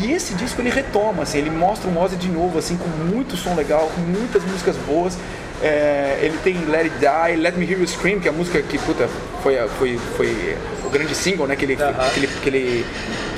E 0.00 0.12
esse 0.12 0.34
disco 0.34 0.60
ele 0.62 0.70
retoma, 0.70 1.24
assim, 1.24 1.38
ele 1.38 1.50
mostra 1.50 1.90
o 1.90 1.98
Ozzy 1.98 2.16
de 2.16 2.28
novo, 2.28 2.58
assim, 2.58 2.76
com 2.76 2.88
muito 2.88 3.36
som 3.36 3.54
legal, 3.54 3.90
com 3.94 4.00
muitas 4.00 4.42
músicas 4.44 4.76
boas. 4.86 5.16
É, 5.62 6.18
ele 6.22 6.38
tem 6.42 6.64
Let 6.66 6.90
It 6.90 6.96
Die, 6.98 7.36
Let 7.36 7.56
Me 7.56 7.64
Hear 7.68 7.80
You 7.80 7.86
Scream, 7.86 8.20
que 8.20 8.28
é 8.28 8.30
a 8.30 8.34
música 8.34 8.60
que 8.62 8.78
puta, 8.78 9.08
foi, 9.42 9.56
foi, 9.78 9.98
foi 10.16 10.56
o 10.84 10.90
grande 10.90 11.14
single 11.14 11.46
né, 11.46 11.56
que, 11.56 11.64
ele, 11.64 11.74
uh 11.74 11.78
-huh. 11.78 12.12
que, 12.12 12.20
ele, 12.20 12.26
que 12.42 12.48
ele 12.48 12.86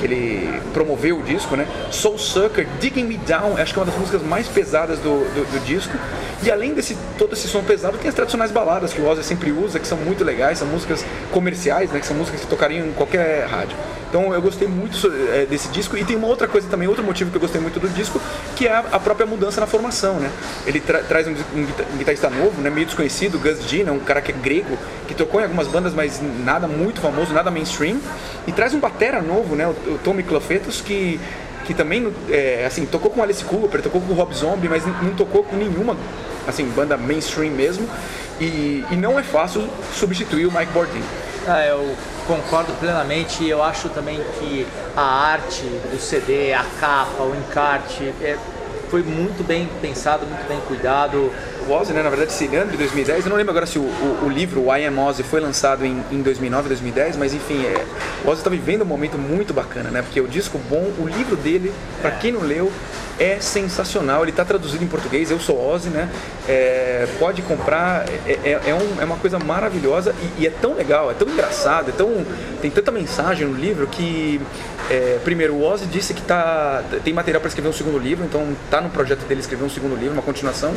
ele 0.05 0.61
promoveu 0.73 1.19
o 1.19 1.23
disco, 1.23 1.55
né? 1.55 1.67
Soul 1.91 2.17
Sucker, 2.17 2.67
Digging 2.79 3.03
Me 3.03 3.17
Down, 3.17 3.57
acho 3.57 3.73
que 3.73 3.79
é 3.79 3.81
uma 3.81 3.89
das 3.89 3.99
músicas 3.99 4.21
mais 4.21 4.47
pesadas 4.47 4.99
do, 4.99 5.19
do, 5.33 5.51
do 5.51 5.65
disco. 5.65 5.97
E 6.43 6.51
além 6.51 6.73
desse 6.73 6.95
todo 7.17 7.33
esse 7.33 7.47
som 7.47 7.63
pesado, 7.63 7.97
tem 7.97 8.09
as 8.09 8.15
tradicionais 8.15 8.51
baladas 8.51 8.93
que 8.93 9.01
o 9.01 9.07
Ozzy 9.07 9.23
sempre 9.23 9.51
usa, 9.51 9.79
que 9.79 9.87
são 9.87 9.97
muito 9.97 10.23
legais, 10.23 10.59
são 10.59 10.67
músicas 10.67 11.05
comerciais, 11.31 11.91
né? 11.91 11.99
Que 11.99 12.05
são 12.05 12.15
músicas 12.15 12.41
que 12.41 12.47
tocariam 12.47 12.87
em 12.87 12.93
qualquer 12.93 13.47
rádio. 13.47 13.75
Então 14.09 14.33
eu 14.33 14.41
gostei 14.41 14.67
muito 14.67 14.95
é, 15.31 15.45
desse 15.45 15.67
disco 15.69 15.97
e 15.97 16.03
tem 16.03 16.15
uma 16.15 16.27
outra 16.27 16.47
coisa 16.47 16.67
também, 16.69 16.87
outro 16.87 17.03
motivo 17.03 17.29
que 17.29 17.37
eu 17.37 17.41
gostei 17.41 17.59
muito 17.59 17.79
do 17.79 17.89
disco, 17.89 18.21
que 18.55 18.67
é 18.67 18.71
a, 18.71 18.79
a 18.93 18.99
própria 18.99 19.25
mudança 19.25 19.59
na 19.59 19.67
formação, 19.67 20.15
né? 20.15 20.31
Ele 20.65 20.79
tra 20.79 20.99
traz 20.99 21.27
um, 21.27 21.31
um, 21.31 21.97
guitarrista 21.97 22.29
novo, 22.29 22.61
né? 22.61 22.69
Meio 22.69 22.85
desconhecido, 22.85 23.37
Gus 23.39 23.69
G, 23.69 23.83
né? 23.83 23.91
um 23.91 23.99
cara 23.99 24.21
que 24.21 24.31
é 24.31 24.35
grego, 24.35 24.77
que 25.07 25.13
tocou 25.13 25.39
em 25.41 25.43
algumas 25.43 25.67
bandas, 25.67 25.93
mas 25.93 26.21
nada 26.43 26.67
muito 26.67 27.01
famoso, 27.01 27.33
nada 27.33 27.51
mainstream, 27.51 27.99
e 28.45 28.51
traz 28.51 28.73
um 28.73 28.79
batera 28.79 29.21
novo, 29.21 29.55
né? 29.55 29.67
O, 29.67 29.93
o 29.93 29.99
Tommy 30.03 30.23
Clufetos, 30.23 30.81
que 30.81 31.19
que 31.65 31.73
também 31.73 32.13
é, 32.29 32.63
assim 32.65 32.85
tocou 32.85 33.11
com 33.11 33.21
Alice 33.21 33.43
Cooper, 33.43 33.81
tocou 33.81 33.99
com 33.99 34.13
Rob 34.13 34.33
Zombie, 34.33 34.69
mas 34.69 34.85
não 34.85 35.13
tocou 35.15 35.43
com 35.43 35.57
nenhuma 35.57 35.97
assim 36.47 36.65
banda 36.69 36.95
mainstream 36.95 37.51
mesmo. 37.51 37.87
E, 38.39 38.85
e 38.89 38.95
não 38.95 39.19
é 39.19 39.23
fácil 39.23 39.67
substituir 39.93 40.45
o 40.45 40.51
Mike 40.51 40.71
Bordin. 40.71 41.01
Ah, 41.49 41.65
eu 41.65 41.95
concordo 42.27 42.73
plenamente. 42.73 43.47
Eu 43.47 43.63
acho 43.63 43.87
também 43.87 44.19
que 44.37 44.67
a 44.97 45.01
arte 45.01 45.63
do 45.63 45.97
CD, 45.97 46.53
a 46.53 46.65
capa, 46.77 47.23
o 47.23 47.33
encarte, 47.33 48.03
é, 48.21 48.37
foi 48.89 49.01
muito 49.01 49.47
bem 49.47 49.69
pensado, 49.81 50.25
muito 50.25 50.45
bem 50.45 50.59
cuidado. 50.67 51.31
O 51.65 51.71
Ozzy, 51.71 51.93
né, 51.93 52.03
na 52.03 52.09
verdade, 52.09 52.31
esse 52.31 52.53
ano 52.53 52.71
de 52.71 52.77
2010, 52.77 53.25
eu 53.25 53.29
não 53.29 53.37
lembro 53.37 53.51
agora 53.51 53.65
se 53.65 53.79
o, 53.79 53.83
o, 53.83 54.25
o 54.25 54.29
livro, 54.29 54.65
o 54.65 54.75
I 54.75 54.85
Am 54.85 54.99
Ozzy, 54.99 55.23
foi 55.23 55.39
lançado 55.39 55.85
em, 55.85 56.03
em 56.11 56.21
2009, 56.21 56.67
2010, 56.67 57.15
mas 57.15 57.33
enfim, 57.33 57.65
é, 57.65 57.85
o 58.25 58.29
Ozzy 58.29 58.41
está 58.41 58.49
vivendo 58.49 58.81
um 58.81 58.85
momento 58.85 59.17
muito 59.17 59.53
bacana, 59.53 59.89
né? 59.89 60.01
Porque 60.01 60.19
o 60.19 60.27
disco 60.27 60.59
bom, 60.69 60.91
o 60.99 61.07
livro 61.07 61.37
dele, 61.37 61.73
para 62.01 62.11
quem 62.11 62.33
não 62.33 62.41
leu, 62.41 62.69
é 63.19 63.39
sensacional. 63.39 64.23
Ele 64.23 64.31
está 64.31 64.45
traduzido 64.45 64.83
em 64.83 64.87
português, 64.87 65.31
eu 65.31 65.39
sou 65.39 65.59
Ozzy, 65.69 65.89
né? 65.89 66.09
É, 66.47 67.07
pode 67.19 67.41
comprar, 67.41 68.05
é, 68.25 68.31
é, 68.43 68.61
é, 68.67 68.73
um, 68.73 69.01
é, 69.01 69.05
uma 69.05 69.17
coisa 69.17 69.39
maravilhosa 69.39 70.15
e, 70.37 70.43
e, 70.43 70.47
é 70.47 70.49
tão 70.49 70.73
legal, 70.73 71.11
é 71.11 71.13
tão 71.13 71.27
engraçado, 71.27 71.89
é 71.89 71.91
tão, 71.91 72.25
tem 72.67 72.71
tanta 72.71 72.91
mensagem 72.91 73.47
no 73.47 73.57
livro 73.57 73.87
que, 73.87 74.41
é, 74.89 75.19
primeiro, 75.23 75.53
o 75.53 75.63
Ozzy 75.63 75.85
disse 75.85 76.13
que 76.13 76.21
tá, 76.21 76.83
tem 77.03 77.13
material 77.13 77.39
para 77.39 77.47
escrever 77.47 77.69
um 77.69 77.73
segundo 77.73 77.97
livro, 77.97 78.25
então 78.25 78.45
está 78.65 78.81
no 78.81 78.89
projeto 78.89 79.25
dele 79.25 79.39
escrever 79.39 79.63
um 79.63 79.69
segundo 79.69 79.95
livro, 79.95 80.13
uma 80.13 80.21
continuação, 80.21 80.73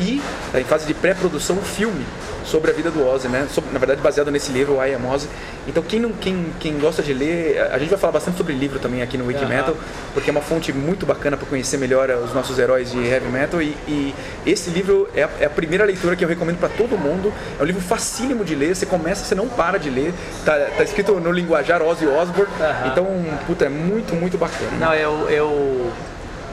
e 0.00 0.20
está 0.46 0.60
em 0.60 0.64
fase 0.64 0.86
de 0.86 0.94
pré-produção 0.94 1.56
um 1.56 1.62
filme 1.62 2.04
sobre 2.46 2.70
a 2.70 2.74
vida 2.74 2.90
do 2.90 3.06
Ozzy, 3.06 3.28
né? 3.28 3.46
Sobre, 3.52 3.72
na 3.72 3.78
verdade, 3.78 4.00
baseado 4.00 4.30
nesse 4.30 4.52
livro, 4.52 4.76
I 4.82 4.94
Am 4.94 5.06
Ozzy. 5.06 5.28
Então, 5.66 5.82
quem, 5.82 5.98
não, 5.98 6.12
quem, 6.12 6.46
quem 6.60 6.78
gosta 6.78 7.02
de 7.02 7.12
ler, 7.12 7.60
a 7.72 7.78
gente 7.78 7.88
vai 7.88 7.98
falar 7.98 8.12
bastante 8.12 8.36
sobre 8.36 8.54
livro 8.54 8.78
também 8.78 9.02
aqui 9.02 9.18
no 9.18 9.26
Wikimetal, 9.26 9.74
uhum. 9.74 9.80
porque 10.14 10.30
é 10.30 10.32
uma 10.32 10.40
fonte 10.40 10.72
muito 10.72 11.04
bacana 11.04 11.36
para 11.36 11.46
conhecer 11.46 11.76
melhor 11.76 12.08
os 12.24 12.32
nossos 12.32 12.58
heróis 12.58 12.92
de 12.92 13.04
heavy 13.04 13.28
metal. 13.28 13.60
E, 13.60 13.76
e 13.88 14.14
esse 14.46 14.70
livro 14.70 15.08
é 15.14 15.24
a, 15.24 15.30
é 15.40 15.44
a, 15.46 15.50
primeira 15.50 15.84
leitura 15.84 16.14
que 16.14 16.24
eu 16.24 16.28
recomendo 16.28 16.58
para 16.58 16.68
todo 16.68 16.96
mundo. 16.96 17.32
É 17.58 17.62
um 17.62 17.66
livro 17.66 17.82
facílimo 17.82 18.44
de 18.44 18.54
ler, 18.54 18.76
você 18.76 18.86
começa, 18.86 19.24
você 19.24 19.34
não 19.34 19.48
para 19.48 19.78
de 19.78 19.90
ler. 19.90 20.14
Tá, 20.44 20.54
tá 20.76 20.84
escrito 20.84 21.12
no 21.26 21.32
linguajar 21.32 21.82
Ozzy 21.82 22.06
Osbourne, 22.06 22.52
uhum. 22.60 22.86
então, 22.86 23.06
puta, 23.46 23.64
é 23.64 23.68
muito, 23.68 24.14
muito 24.14 24.38
bacana. 24.38 24.70
Não, 24.78 24.94
eu, 24.94 25.28
eu 25.28 25.92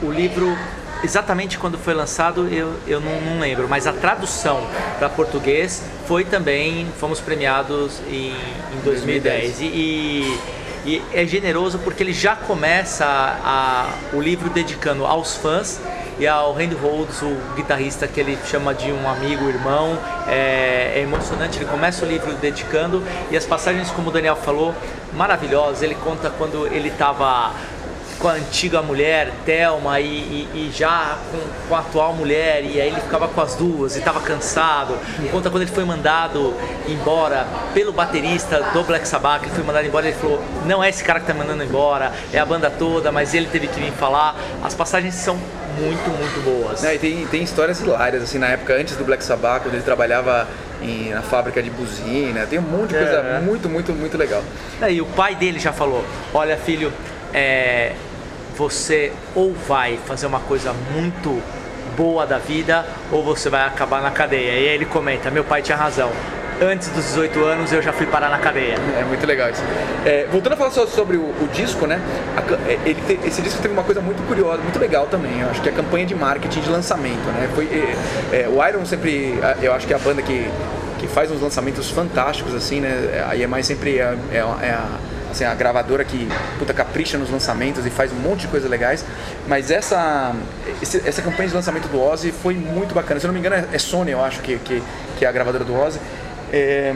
o 0.02 0.10
livro 0.10 0.56
exatamente 1.02 1.58
quando 1.58 1.78
foi 1.78 1.94
lançado 1.94 2.48
eu, 2.48 2.74
eu 2.86 3.00
não, 3.00 3.20
não 3.20 3.38
lembro, 3.38 3.68
mas 3.68 3.86
a 3.86 3.92
tradução 3.92 4.66
para 4.98 5.08
português 5.08 5.82
foi 6.06 6.24
também, 6.24 6.88
fomos 6.98 7.20
premiados 7.20 8.00
em, 8.08 8.30
em 8.30 8.80
2010. 8.82 9.58
2010. 9.58 9.60
E, 9.60 9.64
e, 9.64 10.40
e, 10.86 11.02
é 11.12 11.24
generoso 11.24 11.78
porque 11.78 12.02
ele 12.02 12.12
já 12.12 12.34
começa 12.34 13.04
a, 13.06 13.86
a, 14.12 14.16
o 14.16 14.20
livro 14.20 14.50
dedicando 14.50 15.06
aos 15.06 15.36
fãs 15.36 15.78
e 16.18 16.26
ao 16.26 16.52
Randy 16.52 16.74
Rhodes, 16.74 17.20
o 17.22 17.36
guitarrista 17.56 18.06
que 18.06 18.20
ele 18.20 18.38
chama 18.46 18.74
de 18.74 18.92
um 18.92 19.08
amigo, 19.08 19.48
irmão. 19.48 19.98
É, 20.28 20.92
é, 20.94 21.00
emocionante, 21.00 21.58
ele 21.58 21.66
começa 21.66 22.04
o 22.04 22.08
livro 22.08 22.32
dedicando 22.34 23.02
e 23.30 23.36
as 23.36 23.44
passagens, 23.44 23.90
como 23.90 24.10
o 24.10 24.12
Daniel 24.12 24.36
falou, 24.36 24.74
maravilhosas. 25.12 25.82
Ele 25.82 25.94
conta 25.96 26.30
quando 26.30 26.66
ele 26.68 26.88
estava 26.88 27.52
com 28.18 28.28
a 28.28 28.32
antiga 28.32 28.80
mulher, 28.80 29.32
Thelma, 29.44 30.00
e, 30.00 30.06
e, 30.06 30.48
e 30.54 30.72
já 30.72 31.18
com, 31.30 31.68
com, 31.68 31.74
a 31.74 31.80
atual 31.80 32.14
mulher, 32.14 32.64
e 32.64 32.80
aí 32.80 32.88
ele 32.88 33.00
ficava 33.00 33.28
com 33.28 33.40
as 33.40 33.54
duas 33.54 33.96
e 33.96 33.98
estava 33.98 34.20
cansado. 34.20 34.96
Conta 35.30 35.50
quando 35.50 35.62
ele 35.62 35.72
foi 35.72 35.84
mandado 35.84 36.54
embora 36.88 37.46
pelo 37.74 37.92
baterista 37.92 38.62
do 38.72 38.82
Black 38.84 39.06
Sabbath, 39.06 39.42
ele 39.42 39.52
foi 39.52 39.64
mandado 39.64 39.86
embora, 39.86 40.06
ele 40.06 40.16
falou: 40.16 40.40
não 40.64 40.82
é 40.82 40.88
esse 40.88 41.02
cara 41.02 41.18
que 41.20 41.30
está 41.30 41.34
mandando 41.34 41.64
embora, 41.64 42.12
é 42.32 42.38
a 42.38 42.46
banda 42.46 42.70
toda, 42.70 43.10
mas 43.10 43.34
ele 43.34 43.46
teve 43.46 43.66
que 43.66 43.80
vir 43.80 43.92
falar. 43.92 44.36
As 44.62 44.74
passagens 44.74 45.14
são 45.16 45.38
muito, 45.80 46.10
muito 46.10 46.44
boas. 46.44 46.82
E 46.84 46.98
tem, 46.98 47.26
tem 47.26 47.42
histórias 47.42 47.80
hilárias, 47.80 48.22
assim, 48.22 48.38
na 48.38 48.48
época 48.48 48.74
antes 48.74 48.96
do 48.96 49.04
Black 49.04 49.24
Sabbath, 49.24 49.62
quando 49.62 49.74
ele 49.74 49.82
trabalhava 49.82 50.48
em, 50.82 51.10
na 51.10 51.22
fábrica 51.22 51.62
de 51.62 51.70
buzina, 51.70 52.46
tem 52.46 52.58
um 52.58 52.62
monte 52.62 52.90
de 52.90 52.96
coisa 52.96 53.16
é. 53.16 53.40
muito, 53.40 53.68
muito, 53.68 53.92
muito 53.92 54.16
legal. 54.16 54.42
É, 54.80 54.92
e 54.92 55.00
o 55.00 55.06
pai 55.06 55.34
dele 55.34 55.58
já 55.58 55.72
falou: 55.72 56.04
olha, 56.32 56.56
filho 56.56 56.92
é, 57.32 57.92
você 58.56 59.12
ou 59.34 59.52
vai 59.52 59.98
fazer 60.06 60.26
uma 60.26 60.40
coisa 60.40 60.72
muito 60.92 61.42
boa 61.96 62.26
da 62.26 62.38
vida 62.38 62.84
ou 63.10 63.22
você 63.22 63.48
vai 63.48 63.66
acabar 63.66 64.02
na 64.02 64.10
cadeia. 64.10 64.52
E 64.52 64.68
aí 64.68 64.74
ele 64.74 64.84
comenta: 64.84 65.30
meu 65.30 65.44
pai 65.44 65.62
tinha 65.62 65.76
razão. 65.76 66.10
Antes 66.62 66.88
dos 66.88 67.04
18 67.06 67.44
anos 67.44 67.72
eu 67.72 67.82
já 67.82 67.92
fui 67.92 68.06
parar 68.06 68.28
na 68.30 68.38
cadeia. 68.38 68.76
É 68.98 69.04
muito 69.04 69.26
legal 69.26 69.50
isso. 69.50 69.62
É, 70.04 70.26
voltando 70.30 70.52
a 70.52 70.56
falar 70.56 70.70
sobre 70.70 71.16
o, 71.16 71.22
o 71.22 71.48
disco, 71.52 71.86
né? 71.86 72.00
A, 72.36 72.70
é, 72.70 72.78
ele 72.84 73.00
te, 73.06 73.26
esse 73.26 73.42
disco 73.42 73.60
teve 73.60 73.74
uma 73.74 73.82
coisa 73.82 74.00
muito 74.00 74.26
curiosa, 74.26 74.62
muito 74.62 74.78
legal 74.78 75.06
também. 75.06 75.40
Eu 75.40 75.50
acho 75.50 75.60
que 75.60 75.68
a 75.68 75.72
campanha 75.72 76.06
de 76.06 76.14
marketing 76.14 76.60
de 76.60 76.70
lançamento, 76.70 77.26
né? 77.32 77.48
Foi, 77.54 77.66
é, 77.66 78.42
é 78.42 78.48
o 78.48 78.66
Iron 78.66 78.84
sempre, 78.86 79.38
eu 79.60 79.72
acho 79.72 79.86
que 79.86 79.92
é 79.92 79.96
a 79.96 79.98
banda 79.98 80.22
que, 80.22 80.48
que 80.98 81.08
faz 81.08 81.30
uns 81.30 81.40
lançamentos 81.40 81.90
fantásticos 81.90 82.54
assim, 82.54 82.80
né? 82.80 83.24
A 83.28 83.36
EMI 83.36 83.62
sempre 83.64 83.98
é, 83.98 84.16
é, 84.32 84.36
é 84.36 84.70
a 84.70 84.98
assim, 85.34 85.44
a 85.44 85.54
gravadora 85.54 86.04
que 86.04 86.28
puta, 86.58 86.72
capricha 86.72 87.18
nos 87.18 87.28
lançamentos 87.28 87.84
e 87.84 87.90
faz 87.90 88.12
um 88.12 88.16
monte 88.16 88.42
de 88.42 88.48
coisas 88.48 88.70
legais. 88.70 89.04
Mas 89.46 89.70
essa, 89.70 90.34
esse, 90.80 91.06
essa 91.06 91.20
campanha 91.20 91.48
de 91.48 91.54
lançamento 91.54 91.88
do 91.88 92.00
Ozzy 92.00 92.32
foi 92.32 92.54
muito 92.54 92.94
bacana. 92.94 93.20
Se 93.20 93.26
eu 93.26 93.28
não 93.28 93.34
me 93.34 93.40
engano, 93.40 93.56
é, 93.56 93.74
é 93.74 93.78
Sony, 93.78 94.12
eu 94.12 94.24
acho, 94.24 94.40
que, 94.40 94.58
que, 94.58 94.82
que 95.18 95.24
é 95.24 95.28
a 95.28 95.32
gravadora 95.32 95.64
do 95.64 95.74
Ozzy. 95.74 95.98
É, 96.56 96.94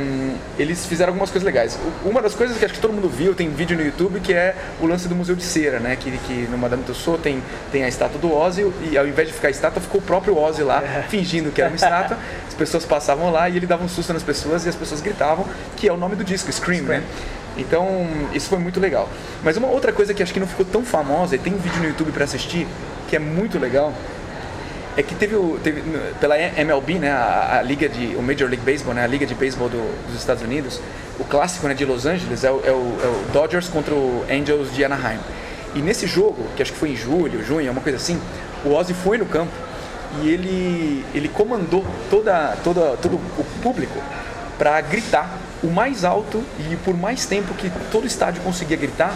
eles 0.57 0.87
fizeram 0.87 1.11
algumas 1.11 1.31
coisas 1.33 1.45
legais. 1.45 1.77
Uma 2.05 2.23
das 2.23 2.33
coisas 2.33 2.57
que 2.57 2.65
acho 2.65 2.75
que 2.75 2.81
todo 2.81 2.93
mundo 2.93 3.09
viu, 3.09 3.35
tem 3.35 3.50
vídeo 3.50 3.77
no 3.77 3.85
YouTube, 3.85 4.21
que 4.21 4.33
é 4.33 4.55
o 4.81 4.87
lance 4.87 5.09
do 5.09 5.17
Museu 5.17 5.35
de 5.35 5.43
Cera, 5.43 5.81
né? 5.81 5.97
Que, 5.97 6.17
que 6.17 6.47
no 6.49 6.57
Madame 6.57 6.85
Tussauds 6.85 7.21
tem, 7.21 7.43
tem 7.73 7.83
a 7.83 7.88
estátua 7.88 8.21
do 8.21 8.33
Ozzy 8.33 8.73
e 8.88 8.97
ao 8.97 9.05
invés 9.05 9.27
de 9.27 9.35
ficar 9.35 9.49
a 9.49 9.50
estátua, 9.50 9.83
ficou 9.83 10.00
o 10.00 10.05
próprio 10.05 10.38
Ozzy 10.38 10.62
lá, 10.62 10.81
é. 10.81 11.03
fingindo 11.09 11.50
que 11.50 11.61
era 11.61 11.71
uma 11.71 11.75
estátua. 11.77 12.17
As 12.47 12.55
pessoas 12.55 12.85
passavam 12.85 13.33
lá 13.33 13.49
e 13.49 13.57
ele 13.57 13.67
dava 13.67 13.83
um 13.83 13.88
susto 13.88 14.12
nas 14.12 14.23
pessoas 14.23 14.65
e 14.65 14.69
as 14.69 14.77
pessoas 14.77 15.00
gritavam, 15.00 15.45
que 15.77 15.88
é 15.88 15.93
o 15.93 15.97
nome 15.97 16.15
do 16.15 16.23
disco, 16.23 16.53
Scream, 16.53 16.83
Scream. 16.83 17.00
né? 17.00 17.07
Então, 17.57 18.07
isso 18.33 18.49
foi 18.49 18.59
muito 18.59 18.79
legal. 18.79 19.09
Mas 19.43 19.57
uma 19.57 19.67
outra 19.67 19.93
coisa 19.93 20.15
que 20.15 20.23
acho 20.23 20.33
que 20.33 20.38
não 20.38 20.47
ficou 20.47 20.65
tão 20.65 20.85
famosa, 20.85 21.35
e 21.35 21.38
tem 21.38 21.53
um 21.53 21.59
vídeo 21.59 21.81
no 21.81 21.88
YouTube 21.88 22.12
para 22.12 22.23
assistir, 22.23 22.65
que 23.09 23.17
é 23.17 23.19
muito 23.19 23.59
legal, 23.59 23.93
é 24.99 25.02
que 25.05 25.14
teve, 25.14 25.37
o, 25.37 25.61
teve 25.62 25.81
pela 26.21 26.37
MLB, 26.37 26.95
né, 26.95 27.12
a, 27.12 27.59
a, 27.61 27.62
liga 27.62 27.88
de 27.88 28.17
o 28.17 28.21
Major 28.21 28.49
League 28.49 28.64
Baseball, 28.69 28.93
né, 28.93 29.05
a 29.05 29.07
liga 29.07 29.25
de 29.25 29.33
beisebol 29.33 29.69
do, 29.69 30.07
dos 30.09 30.19
Estados 30.19 30.43
Unidos, 30.43 30.81
o 31.21 31.25
clássico 31.25 31.69
né, 31.69 31.75
de 31.75 31.85
Los 31.85 32.05
Angeles 32.05 32.43
é 32.43 32.50
o, 32.50 32.61
é, 32.67 32.73
o, 32.73 32.99
é 33.00 33.07
o, 33.07 33.33
Dodgers 33.33 33.69
contra 33.69 33.95
o 33.95 34.25
Angels 34.28 34.75
de 34.75 34.85
Anaheim. 34.85 35.21
E 35.76 35.81
nesse 35.81 36.09
jogo, 36.09 36.45
que 36.57 36.62
acho 36.62 36.73
que 36.73 36.78
foi 36.78 36.90
em 36.90 36.97
julho, 36.97 37.45
junho, 37.45 37.71
uma 37.71 37.81
coisa 37.81 37.97
assim, 37.97 38.21
o 38.64 38.75
Ozzy 38.75 38.93
foi 38.93 39.19
no 39.19 39.26
campo 39.26 39.52
e 40.21 40.31
ele, 40.31 41.05
ele 41.14 41.28
comandou 41.28 41.87
toda, 42.11 42.57
toda, 42.64 42.97
todo 42.97 43.14
o 43.14 43.45
público 43.62 44.02
para 44.59 44.81
gritar 44.81 45.38
o 45.62 45.69
mais 45.69 46.05
alto 46.05 46.43
e 46.59 46.75
por 46.85 46.97
mais 46.97 47.25
tempo 47.25 47.55
que 47.55 47.71
todo 47.93 48.02
o 48.02 48.07
estádio 48.09 48.43
conseguia 48.43 48.76
gritar. 48.76 49.14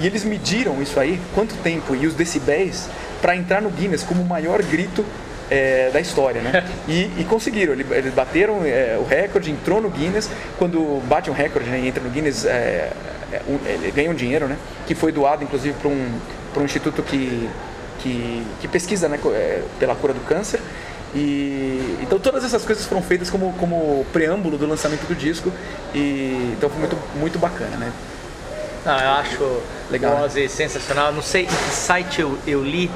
E 0.00 0.06
eles 0.06 0.24
mediram 0.24 0.80
isso 0.80 0.98
aí, 0.98 1.20
quanto 1.34 1.54
tempo 1.56 1.94
e 1.94 2.06
os 2.06 2.14
decibéis, 2.14 2.88
para 3.20 3.36
entrar 3.36 3.60
no 3.60 3.70
Guinness 3.70 4.02
como 4.02 4.22
o 4.22 4.26
maior 4.26 4.62
grito 4.62 5.04
é, 5.50 5.90
da 5.90 6.00
história, 6.00 6.40
né? 6.40 6.64
E, 6.88 7.10
e 7.18 7.26
conseguiram, 7.28 7.74
eles 7.74 8.14
bateram 8.14 8.64
é, 8.64 8.98
o 8.98 9.04
recorde, 9.04 9.50
entrou 9.50 9.80
no 9.80 9.90
Guinness. 9.90 10.30
Quando 10.58 11.02
bate 11.06 11.30
um 11.30 11.34
recorde 11.34 11.68
né, 11.68 11.80
e 11.80 11.88
entra 11.88 12.02
no 12.02 12.10
Guinness, 12.10 12.44
é, 12.44 12.92
é 13.32 13.90
ganha 13.94 14.10
um 14.10 14.14
dinheiro, 14.14 14.46
né? 14.46 14.56
Que 14.86 14.94
foi 14.94 15.12
doado, 15.12 15.44
inclusive, 15.44 15.74
para 15.80 15.88
um, 15.88 16.18
um 16.56 16.64
instituto 16.64 17.02
que, 17.02 17.48
que, 18.00 18.42
que 18.60 18.68
pesquisa 18.68 19.08
né, 19.08 19.18
é, 19.32 19.62
pela 19.78 19.94
cura 19.94 20.12
do 20.12 20.20
câncer. 20.20 20.60
E, 21.14 21.98
então 22.02 22.18
todas 22.18 22.44
essas 22.44 22.64
coisas 22.64 22.84
foram 22.84 23.02
feitas 23.02 23.30
como, 23.30 23.52
como 23.54 24.04
preâmbulo 24.12 24.58
do 24.58 24.66
lançamento 24.66 25.06
do 25.06 25.14
disco 25.14 25.50
e 25.94 26.52
então 26.54 26.68
foi 26.68 26.80
muito, 26.80 26.98
muito 27.18 27.38
bacana, 27.38 27.76
né? 27.78 27.92
Não, 28.88 28.98
eu 28.98 29.10
acho 29.10 29.62
Legal, 29.90 30.24
Ozzy 30.24 30.42
né? 30.42 30.48
sensacional. 30.48 31.12
Não 31.12 31.22
sei 31.22 31.42
em 31.42 31.46
que 31.46 31.52
site 31.70 32.20
eu, 32.20 32.38
eu 32.46 32.62
li 32.64 32.90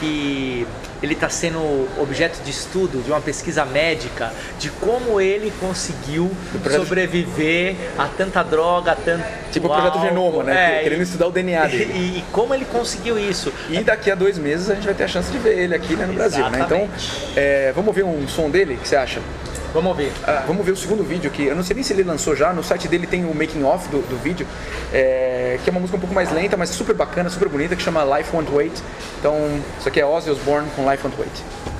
que 0.00 0.66
ele 1.02 1.12
está 1.12 1.28
sendo 1.28 1.58
objeto 2.00 2.42
de 2.42 2.50
estudo 2.50 3.02
de 3.02 3.10
uma 3.10 3.20
pesquisa 3.20 3.64
médica 3.66 4.32
de 4.58 4.70
como 4.70 5.20
ele 5.20 5.52
conseguiu 5.60 6.30
projeto- 6.62 6.82
sobreviver 6.84 7.76
a 7.98 8.06
tanta 8.06 8.42
droga, 8.42 8.92
a 8.92 8.94
tanto 8.96 9.24
Tipo 9.52 9.66
o 9.66 9.70
projeto 9.70 9.94
álcool. 9.94 10.06
Genoma, 10.08 10.42
né? 10.44 10.80
É, 10.80 10.82
Querendo 10.82 11.02
estudar 11.02 11.26
o 11.26 11.30
DNA 11.30 11.66
e, 11.68 11.70
dele. 11.70 11.92
e- 11.94 12.18
e 12.18 12.24
como 12.32 12.54
ele 12.54 12.64
conseguiu 12.64 13.18
isso? 13.18 13.52
E 13.68 13.80
daqui 13.82 14.10
a 14.10 14.14
dois 14.14 14.38
meses 14.38 14.70
a 14.70 14.74
gente 14.74 14.84
vai 14.84 14.94
ter 14.94 15.04
a 15.04 15.08
chance 15.08 15.30
de 15.30 15.38
ver 15.38 15.58
ele 15.58 15.74
aqui 15.74 15.94
né, 15.96 16.06
no 16.06 16.14
Brasil, 16.14 16.48
né? 16.50 16.60
Então, 16.64 16.78
Exatamente. 16.78 17.32
é, 17.36 17.72
vamos 17.74 17.94
ver 17.94 18.04
um 18.04 18.26
som 18.26 18.48
dele? 18.50 18.74
O 18.74 18.78
que 18.78 18.88
você 18.88 18.96
acha? 18.96 19.20
Vamos 19.76 19.94
ver. 19.94 20.10
Ah, 20.26 20.42
vamos 20.46 20.64
ver 20.64 20.72
o 20.72 20.76
segundo 20.76 21.04
vídeo 21.04 21.30
aqui. 21.30 21.44
Eu 21.44 21.54
não 21.54 21.62
sei 21.62 21.74
nem 21.74 21.84
se 21.84 21.92
ele 21.92 22.02
lançou 22.02 22.34
já. 22.34 22.50
No 22.50 22.64
site 22.64 22.88
dele 22.88 23.06
tem 23.06 23.26
o 23.26 23.34
making 23.34 23.62
off 23.62 23.86
do, 23.90 23.98
do 24.08 24.16
vídeo, 24.16 24.46
é, 24.90 25.58
que 25.62 25.68
é 25.68 25.70
uma 25.70 25.80
música 25.80 25.98
um 25.98 26.00
pouco 26.00 26.14
mais 26.14 26.32
lenta, 26.32 26.56
mas 26.56 26.70
super 26.70 26.94
bacana, 26.94 27.28
super 27.28 27.46
bonita, 27.46 27.76
que 27.76 27.82
chama 27.82 28.02
Life 28.16 28.34
Won't 28.34 28.50
Wait. 28.50 28.72
Então, 29.18 29.36
isso 29.78 29.86
aqui 29.86 30.00
é 30.00 30.06
Ozzy 30.06 30.30
Osbourne 30.30 30.66
com 30.74 30.90
Life 30.90 31.06
Won't 31.06 31.20
Wait. 31.20 31.75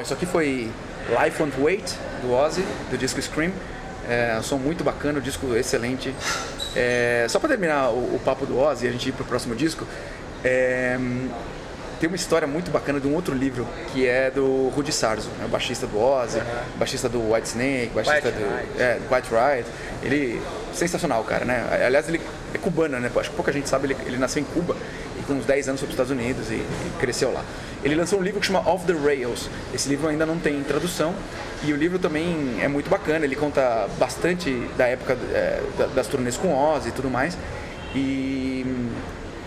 Bom, 0.00 0.04
isso 0.04 0.14
aqui 0.14 0.24
foi 0.24 0.70
Life 1.22 1.42
Won't 1.42 1.60
Wait, 1.60 1.94
do 2.22 2.32
Ozzy, 2.32 2.64
do 2.90 2.96
disco 2.96 3.20
Scream. 3.20 3.52
É 4.08 4.34
um 4.38 4.42
som 4.42 4.56
muito 4.56 4.82
bacana, 4.82 5.18
um 5.18 5.22
disco 5.22 5.54
excelente. 5.54 6.14
É, 6.74 7.26
só 7.28 7.38
para 7.38 7.50
terminar 7.50 7.90
o, 7.90 8.14
o, 8.14 8.20
papo 8.24 8.46
do 8.46 8.58
Ozzy 8.58 8.86
e 8.86 8.88
a 8.88 8.92
gente 8.92 9.10
ir 9.10 9.12
pro 9.12 9.26
próximo 9.26 9.54
disco, 9.54 9.86
é, 10.42 10.98
tem 12.00 12.08
uma 12.08 12.16
história 12.16 12.48
muito 12.48 12.70
bacana 12.70 12.98
de 12.98 13.06
um 13.06 13.14
outro 13.14 13.34
livro 13.34 13.68
que 13.92 14.06
é 14.06 14.30
do 14.30 14.70
Rudy 14.70 14.90
Sarzo, 14.90 15.28
né, 15.38 15.44
o 15.44 15.48
baixista 15.48 15.86
do 15.86 16.00
Ozzy, 16.00 16.38
uhum. 16.38 16.44
baixista 16.78 17.06
do 17.06 17.34
White 17.34 17.48
Snake, 17.48 17.90
baixista 17.94 18.28
White 18.28 18.38
do, 18.38 18.80
é, 18.80 18.98
White 19.10 19.28
Ride. 19.28 19.68
Ele 20.02 20.42
sensacional, 20.72 21.22
cara, 21.24 21.44
né? 21.44 21.84
Aliás, 21.84 22.08
ele 22.08 22.22
é 22.54 22.58
cubano, 22.58 22.98
né? 22.98 23.10
Acho 23.14 23.28
que 23.28 23.36
pouca 23.36 23.52
gente 23.52 23.68
sabe, 23.68 23.88
ele, 23.88 23.96
ele 24.06 24.16
nasceu 24.16 24.40
em 24.40 24.46
Cuba 24.46 24.74
e 25.20 25.22
com 25.22 25.34
uns 25.34 25.44
10 25.44 25.68
anos 25.68 25.80
foi 25.80 25.86
para 25.86 25.94
os 25.94 26.00
Estados 26.00 26.10
Unidos 26.10 26.50
e, 26.50 26.54
e, 26.54 26.92
cresceu 26.98 27.32
lá. 27.32 27.44
Ele 27.84 27.94
lançou 27.94 28.18
um 28.18 28.22
livro 28.22 28.40
que 28.40 28.46
chama 28.46 28.60
Off 28.68 28.84
the 28.86 28.92
Rails. 28.92 29.48
Esse 29.72 29.88
livro 29.88 30.08
ainda 30.08 30.26
não 30.26 30.38
tem 30.38 30.62
tradução 30.62 31.14
e 31.64 31.72
o 31.72 31.76
livro 31.76 31.98
também 31.98 32.58
é 32.60 32.68
muito 32.68 32.90
bacana. 32.90 33.24
Ele 33.24 33.36
conta 33.36 33.88
bastante 33.98 34.50
da 34.76 34.86
época 34.86 35.16
é, 35.32 35.62
das 35.94 36.06
turnês 36.06 36.36
com 36.36 36.54
Ozzy 36.54 36.88
e 36.88 36.92
tudo 36.92 37.08
mais. 37.08 37.36
E, 37.94 38.66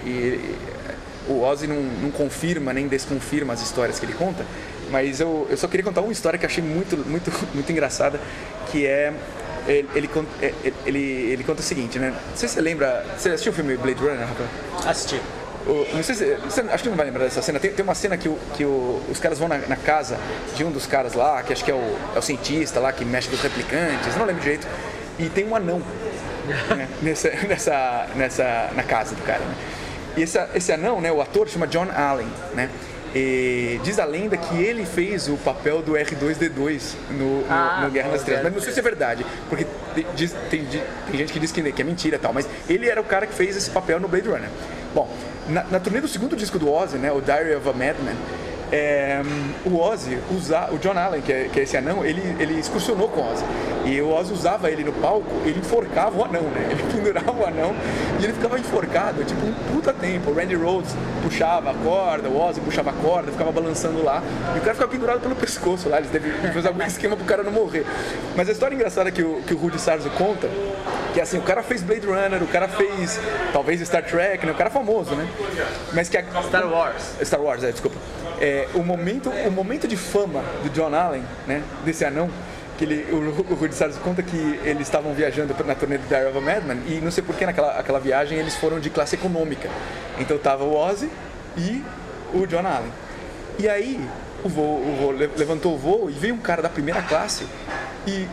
e 0.05 0.55
o 1.27 1.41
Ozzy 1.41 1.67
não, 1.67 1.81
não, 1.81 2.11
confirma 2.11 2.73
nem 2.73 2.87
desconfirma 2.87 3.53
as 3.53 3.61
histórias 3.61 3.99
que 3.99 4.05
ele 4.05 4.13
conta, 4.13 4.45
mas 4.91 5.21
eu, 5.21 5.47
eu 5.49 5.55
só 5.55 5.67
queria 5.67 5.83
contar 5.83 6.01
uma 6.01 6.11
história 6.11 6.37
que 6.37 6.45
achei 6.45 6.63
muito, 6.63 6.97
muito, 6.97 7.31
muito 7.53 7.71
engraçada, 7.71 8.19
que 8.69 8.85
é 8.85 9.13
ele, 9.67 9.87
ele, 9.95 10.09
ele, 10.85 10.99
ele, 10.99 11.43
conta 11.45 11.61
o 11.61 11.63
seguinte, 11.63 11.97
né? 11.97 12.09
Não 12.09 12.35
sei 12.35 12.49
se 12.49 12.55
você 12.55 12.61
lembra. 12.61 13.05
Você 13.17 13.29
assistiu 13.29 13.53
o 13.53 13.55
filme 13.55 13.77
Blade 13.77 13.99
Runner, 13.99 14.27
Rafael? 14.27 14.49
Assisti. 14.85 15.21
O, 15.65 15.95
não 15.95 16.03
sei 16.03 16.15
se, 16.15 16.35
você, 16.35 16.61
acho 16.61 16.83
que 16.83 16.89
não 16.89 16.97
vai 16.97 17.05
lembrar 17.05 17.23
dessa 17.23 17.41
cena. 17.41 17.59
Tem, 17.59 17.71
tem 17.71 17.83
uma 17.83 17.95
cena 17.95 18.17
que, 18.17 18.27
o, 18.27 18.37
que 18.53 18.65
o, 18.65 19.01
os 19.09 19.19
caras 19.19 19.39
vão 19.39 19.47
na, 19.47 19.57
na, 19.59 19.75
casa 19.75 20.17
de 20.55 20.63
um 20.63 20.71
dos 20.71 20.85
caras 20.85 21.13
lá, 21.13 21.41
que 21.41 21.53
acho 21.53 21.63
que 21.63 21.71
é 21.71 21.73
o, 21.73 21.97
é 22.15 22.19
o 22.19 22.21
cientista 22.21 22.79
lá 22.79 22.91
que 22.91 23.05
mexe 23.05 23.29
com 23.29 23.35
os 23.35 23.41
replicantes, 23.41 24.15
não 24.17 24.25
lembro 24.25 24.41
direito. 24.41 24.67
E 25.17 25.29
tem 25.29 25.45
um 25.47 25.55
anão 25.55 25.81
né, 26.75 26.87
nessa, 27.01 27.29
nessa, 27.47 28.07
nessa, 28.15 28.69
na 28.75 28.83
casa 28.83 29.15
do 29.15 29.21
cara. 29.21 29.39
Né? 29.39 29.55
E 30.17 30.21
esse, 30.23 30.37
esse 30.53 30.71
anão, 30.71 30.99
né, 30.99 31.11
o 31.11 31.21
ator, 31.21 31.47
chama 31.47 31.65
John 31.67 31.87
Allen, 31.95 32.27
né? 32.53 32.69
E 33.15 33.79
diz 33.83 33.99
a 33.99 34.05
lenda 34.05 34.35
que 34.35 34.59
ele 34.59 34.85
fez 34.85 35.27
o 35.27 35.37
papel 35.37 35.83
do 35.83 35.93
R2D2 35.93 36.95
no, 37.11 37.41
no, 37.41 37.45
Ah, 37.47 37.81
no 37.83 37.91
Guerra 37.91 38.09
nas 38.09 38.21
Estrelas. 38.21 38.43
Mas 38.43 38.53
não 38.53 38.61
sei 38.61 38.73
se 38.73 38.79
é 38.79 38.81
verdade, 38.81 39.23
porque 39.49 39.67
diz- 40.15 40.35
tem, 40.49 40.65
tem 40.65 41.17
gente 41.19 41.31
que 41.31 41.39
diz 41.39 41.51
que, 41.51 41.71
que 41.71 41.81
é 41.81 41.85
mentira 41.85 42.15
e 42.15 42.19
tal, 42.19 42.33
mas 42.33 42.47
ele 42.67 42.89
era 42.89 42.99
o 42.99 43.03
cara 43.03 43.27
que 43.27 43.33
fez 43.33 43.55
esse 43.55 43.69
papel 43.69 43.99
no 43.99 44.07
Blade 44.07 44.27
Runner. 44.27 44.49
Bom, 44.95 45.07
na, 45.47 45.63
na 45.63 45.79
turnê 45.79 46.01
do 46.01 46.07
segundo 46.07 46.35
disco 46.35 46.57
do 46.57 46.71
Ozzy, 46.71 46.97
né, 46.97 47.11
o 47.11 47.21
Diary 47.21 47.55
of 47.55 47.67
a 47.67 47.73
Madman, 47.73 48.15
é, 48.73 49.21
o 49.63 49.79
Ozzy, 49.79 50.17
usa, 50.31 50.67
o 50.71 50.79
John 50.79 50.97
Allen, 50.97 51.21
que 51.21 51.31
é, 51.31 51.47
que 51.47 51.59
é 51.59 51.63
esse 51.63 51.77
anão, 51.77 52.03
ele, 52.03 52.21
ele 52.39 52.59
excursionou 52.59 53.07
com 53.07 53.21
o 53.21 53.31
Ozzy. 53.31 53.45
E 53.85 54.01
o 54.01 54.11
Ozzy 54.11 54.33
usava 54.33 54.71
ele 54.71 54.83
no 54.83 54.91
palco, 54.93 55.29
ele 55.45 55.59
enforcava 55.59 56.17
o 56.17 56.25
anão, 56.25 56.41
né? 56.41 56.69
Ele 56.73 56.83
pendurava 56.91 57.31
o 57.31 57.45
anão 57.45 57.75
e 58.19 58.23
ele 58.23 58.33
ficava 58.33 58.57
enforcado, 58.57 59.23
tipo, 59.25 59.45
um 59.45 59.53
puta 59.71 59.93
tempo. 59.93 60.31
O 60.31 60.33
Randy 60.33 60.55
Rhodes 60.55 60.95
puxava 61.21 61.69
a 61.69 61.73
corda, 61.73 62.29
o 62.29 62.41
Ozzy 62.41 62.61
puxava 62.61 62.89
a 62.89 62.93
corda, 62.93 63.31
ficava 63.31 63.51
balançando 63.51 64.03
lá. 64.03 64.23
E 64.55 64.57
o 64.57 64.61
cara 64.61 64.73
ficava 64.73 64.89
pendurado 64.89 65.19
pelo 65.19 65.35
pescoço 65.35 65.89
lá, 65.89 65.97
eles 65.97 66.09
devem 66.09 66.31
fazer 66.53 66.69
algum 66.69 66.81
esquema 66.87 67.15
pro 67.15 67.25
cara 67.25 67.43
não 67.43 67.51
morrer. 67.51 67.85
Mas 68.35 68.49
a 68.49 68.53
história 68.53 68.73
engraçada 68.73 69.11
que 69.11 69.21
o, 69.21 69.41
que 69.45 69.53
o 69.53 69.57
Rudy 69.57 69.79
Sarzo 69.79 70.09
conta, 70.11 70.49
que 71.13 71.21
assim, 71.21 71.37
o 71.37 71.41
cara 71.41 71.61
fez 71.61 71.81
Blade 71.83 72.05
Runner, 72.05 72.41
o 72.41 72.47
cara 72.47 72.67
fez 72.67 73.19
talvez 73.51 73.79
Star 73.81 74.03
Trek, 74.03 74.45
né? 74.45 74.51
O 74.51 74.55
cara 74.55 74.69
é 74.69 74.73
famoso, 74.73 75.13
né? 75.15 75.27
Mas 75.93 76.09
que 76.09 76.17
a, 76.17 76.23
Star 76.43 76.67
Wars. 76.67 77.03
Star 77.23 77.41
Wars, 77.41 77.63
é, 77.63 77.71
desculpa. 77.71 77.97
É, 78.41 78.67
o, 78.73 78.83
momento, 78.83 79.29
o 79.29 79.51
momento 79.51 79.87
de 79.87 79.95
fama 79.95 80.43
do 80.63 80.69
John 80.69 80.93
Allen, 80.93 81.23
né, 81.47 81.61
desse 81.85 82.03
anão, 82.03 82.29
que 82.77 82.83
ele, 82.85 83.05
o, 83.11 83.17
o 83.53 83.55
Rudy 83.55 83.75
Sarzo 83.75 83.99
conta 83.99 84.23
que 84.23 84.59
eles 84.63 84.87
estavam 84.87 85.13
viajando 85.13 85.55
na 85.63 85.75
turnê 85.75 85.97
do 85.99 86.07
Diary 86.07 86.27
of 86.29 86.37
a 86.37 86.41
Madman 86.41 86.79
e 86.87 86.99
não 87.01 87.11
sei 87.11 87.23
porquê 87.23 87.45
naquela 87.45 87.77
aquela 87.79 87.99
viagem 87.99 88.39
eles 88.39 88.55
foram 88.55 88.79
de 88.79 88.89
classe 88.89 89.13
econômica. 89.15 89.69
Então 90.19 90.37
tava 90.39 90.63
o 90.63 90.75
Ozzy 90.75 91.07
e 91.55 91.83
o 92.33 92.47
John 92.47 92.65
Allen. 92.65 92.91
E 93.59 93.69
aí 93.69 94.01
o 94.43 94.49
voo, 94.49 94.79
o 94.81 94.95
voo 94.99 95.11
le- 95.11 95.29
levantou 95.37 95.75
o 95.75 95.77
voo 95.77 96.09
e 96.09 96.13
veio 96.13 96.33
um 96.33 96.39
cara 96.39 96.63
da 96.63 96.69
primeira 96.69 97.01
classe 97.03 97.45
e 98.07 98.27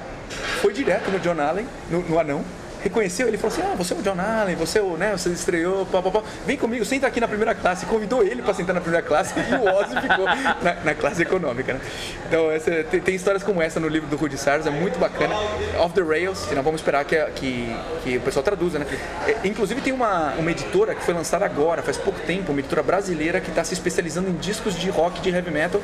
foi 0.62 0.72
direto 0.72 1.10
no 1.10 1.18
John 1.20 1.38
Allen, 1.38 1.66
no, 1.90 2.00
no 2.00 2.18
anão, 2.18 2.42
reconheceu 2.82 3.28
ele 3.28 3.38
falou 3.38 3.56
assim: 3.56 3.66
Ah, 3.66 3.74
você 3.76 3.94
é 3.94 3.96
o 3.96 4.02
John 4.02 4.20
Allen, 4.20 4.56
você 4.56 4.78
é 4.78 4.82
o, 4.82 4.96
né, 4.96 5.12
você 5.12 5.30
estreou, 5.30 5.86
pá, 5.86 6.02
pá, 6.02 6.10
pá. 6.10 6.22
vem 6.46 6.56
comigo, 6.56 6.84
senta 6.84 7.06
aqui 7.06 7.20
na 7.20 7.28
primeira 7.28 7.54
classe. 7.54 7.86
Convidou 7.86 8.22
ele 8.22 8.42
para 8.42 8.54
sentar 8.54 8.74
na 8.74 8.80
primeira 8.80 9.06
classe 9.06 9.34
e 9.38 9.54
o 9.54 9.74
Ozzy 9.74 10.00
ficou 10.00 10.24
na, 10.24 10.74
na 10.84 10.94
classe 10.94 11.22
econômica. 11.22 11.74
Né? 11.74 11.80
Então, 12.28 12.50
essa, 12.50 12.70
tem, 12.84 13.00
tem 13.00 13.14
histórias 13.14 13.42
como 13.42 13.62
essa 13.62 13.80
no 13.80 13.88
livro 13.88 14.08
do 14.08 14.16
Rudy 14.16 14.36
Sarzo, 14.36 14.68
é 14.68 14.72
muito 14.72 14.98
bacana. 14.98 15.34
Off 15.78 15.94
the 15.94 16.02
Rails, 16.02 16.48
não 16.52 16.62
vamos 16.62 16.80
esperar 16.80 17.04
que, 17.04 17.16
que, 17.36 17.76
que 18.04 18.16
o 18.16 18.20
pessoal 18.20 18.42
traduza, 18.42 18.78
né? 18.78 18.86
É, 19.26 19.46
inclusive, 19.46 19.80
tem 19.80 19.92
uma, 19.92 20.34
uma 20.34 20.50
editora 20.50 20.94
que 20.94 21.02
foi 21.02 21.14
lançada 21.14 21.44
agora, 21.44 21.82
faz 21.82 21.96
pouco 21.96 22.20
tempo, 22.20 22.52
uma 22.52 22.60
editora 22.60 22.82
brasileira 22.82 23.40
que 23.40 23.50
está 23.50 23.64
se 23.64 23.74
especializando 23.74 24.28
em 24.28 24.34
discos 24.34 24.74
de 24.78 24.90
rock, 24.90 25.20
de 25.20 25.30
heavy 25.30 25.50
metal. 25.50 25.80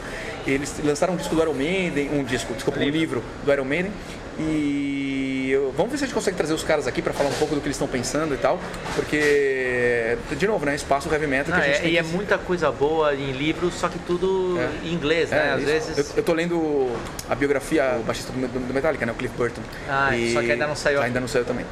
Eles 0.46 0.74
lançaram 0.82 1.14
um 1.14 1.16
disco 1.16 1.34
do 1.34 1.42
Iron 1.42 1.54
Maiden, 1.54 2.10
um 2.12 2.24
disco, 2.24 2.52
desculpa, 2.54 2.80
um 2.80 2.88
livro 2.88 3.22
do 3.44 3.52
Iron 3.52 3.64
Maiden. 3.64 3.92
E 4.38 5.35
eu- 5.50 5.72
vamos 5.76 5.92
ver 5.92 5.98
se 5.98 6.04
a 6.04 6.06
gente 6.06 6.14
consegue 6.14 6.36
trazer 6.36 6.54
os 6.54 6.62
caras 6.64 6.86
aqui 6.86 7.00
para 7.02 7.12
falar 7.12 7.28
um 7.30 7.34
pouco 7.34 7.54
do 7.54 7.60
que 7.60 7.66
eles 7.66 7.76
estão 7.76 7.88
pensando 7.88 8.34
e 8.34 8.38
tal, 8.38 8.58
porque, 8.94 10.16
de 10.36 10.46
novo, 10.46 10.64
né, 10.66 10.74
espaço 10.74 11.12
heavy 11.12 11.26
metal 11.26 11.54
que 11.54 11.60
Ah, 11.60 11.64
a 11.64 11.66
gente 11.66 11.76
é- 11.78 11.80
tem 11.82 11.92
e 11.92 11.98
é 11.98 12.02
que- 12.02 12.08
muita 12.08 12.38
coisa 12.38 12.70
boa 12.70 13.14
em 13.14 13.32
livros, 13.32 13.74
só 13.74 13.88
que 13.88 13.98
tudo 14.00 14.58
É. 14.58 14.88
em 14.88 14.92
inglês, 14.92 15.30
né? 15.30 15.48
É, 15.48 15.50
Às 15.52 15.58
isso. 15.62 15.66
vezes. 15.70 15.98
Eu, 16.10 16.16
eu 16.18 16.22
tô 16.22 16.32
lendo 16.32 16.90
a 17.28 17.34
biografia, 17.34 17.96
o 18.00 18.02
baixista 18.02 18.32
do, 18.32 18.46
do 18.48 18.74
Metallica, 18.74 19.04
né? 19.06 19.12
O 19.12 19.14
Cliff 19.14 19.34
Burton. 19.36 19.60
Ah, 19.88 20.10
só 20.32 20.40
que 20.40 20.52
ainda 20.52 20.66
não 20.66 20.76
saiu 20.76 21.00
Ainda 21.02 21.20
não 21.20 21.28
saiu 21.28 21.44
também. 21.44 21.64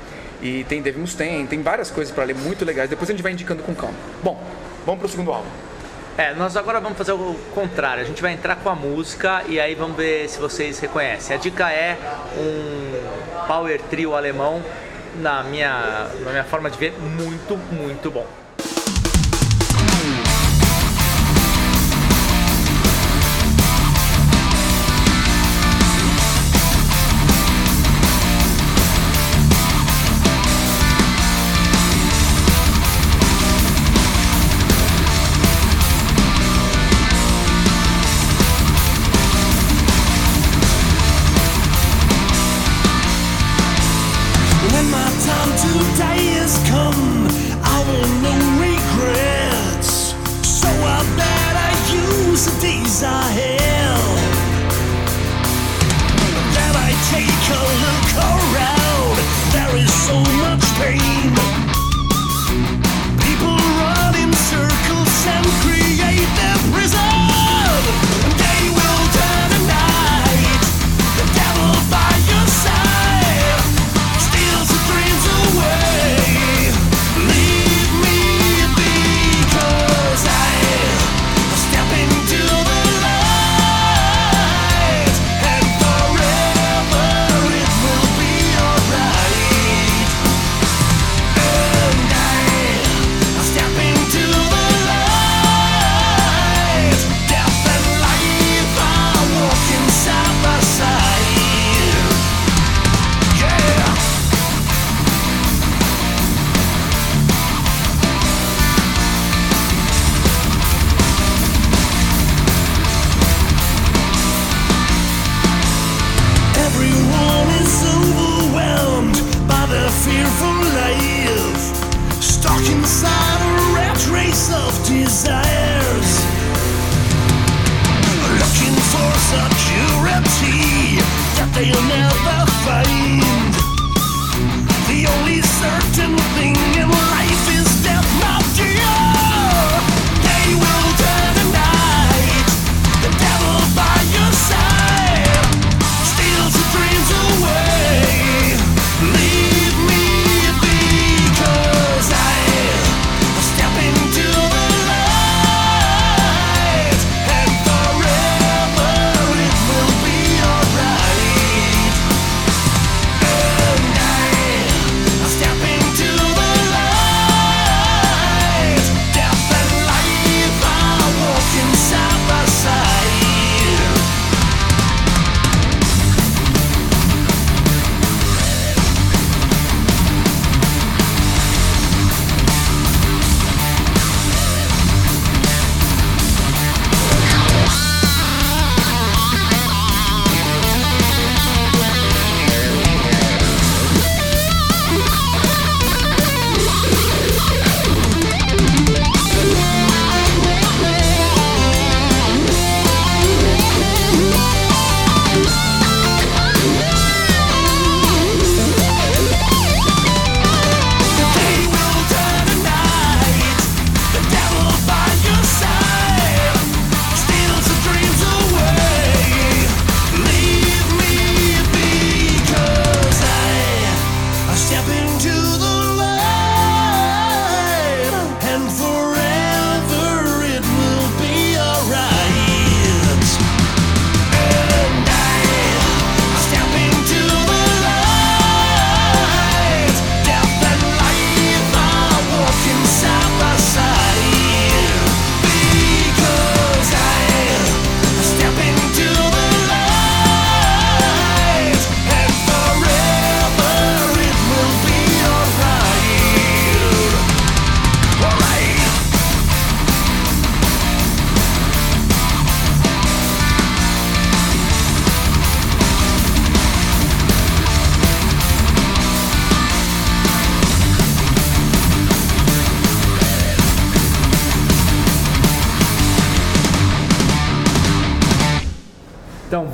E 0.42 0.64
tem 0.64 0.82
Dave 0.82 0.98
Mustaine, 0.98 1.46
tem 1.46 1.62
várias 1.62 1.90
coisas 1.90 2.12
pra 2.14 2.24
ler 2.24 2.34
muito 2.34 2.64
legais. 2.64 2.90
Depois 2.90 3.08
a 3.08 3.12
gente 3.12 3.22
vai 3.22 3.32
indicando 3.32 3.62
com 3.62 3.74
calma. 3.74 3.94
Bom, 4.22 4.42
vamos 4.84 5.00
pro 5.00 5.08
segundo 5.08 5.32
álbum. 5.32 5.48
É, 6.16 6.32
nós 6.34 6.56
agora 6.56 6.78
vamos 6.80 6.96
fazer 6.96 7.10
o 7.12 7.34
contrário. 7.54 8.02
A 8.02 8.06
gente 8.06 8.22
vai 8.22 8.32
entrar 8.34 8.54
com 8.56 8.68
a 8.68 8.74
música 8.74 9.42
e 9.48 9.58
aí 9.58 9.74
vamos 9.74 9.96
ver 9.96 10.28
se 10.28 10.38
vocês 10.38 10.78
reconhecem. 10.78 11.34
A 11.34 11.38
dica 11.40 11.72
é 11.72 11.96
um 12.38 13.03
power 13.46 13.80
trio 13.90 14.14
alemão, 14.14 14.62
na 15.16 15.42
minha, 15.42 16.08
na 16.24 16.30
minha 16.30 16.44
forma 16.44 16.70
de 16.70 16.78
ver, 16.78 16.94
muito, 16.98 17.56
muito 17.56 18.10
bom. 18.10 18.26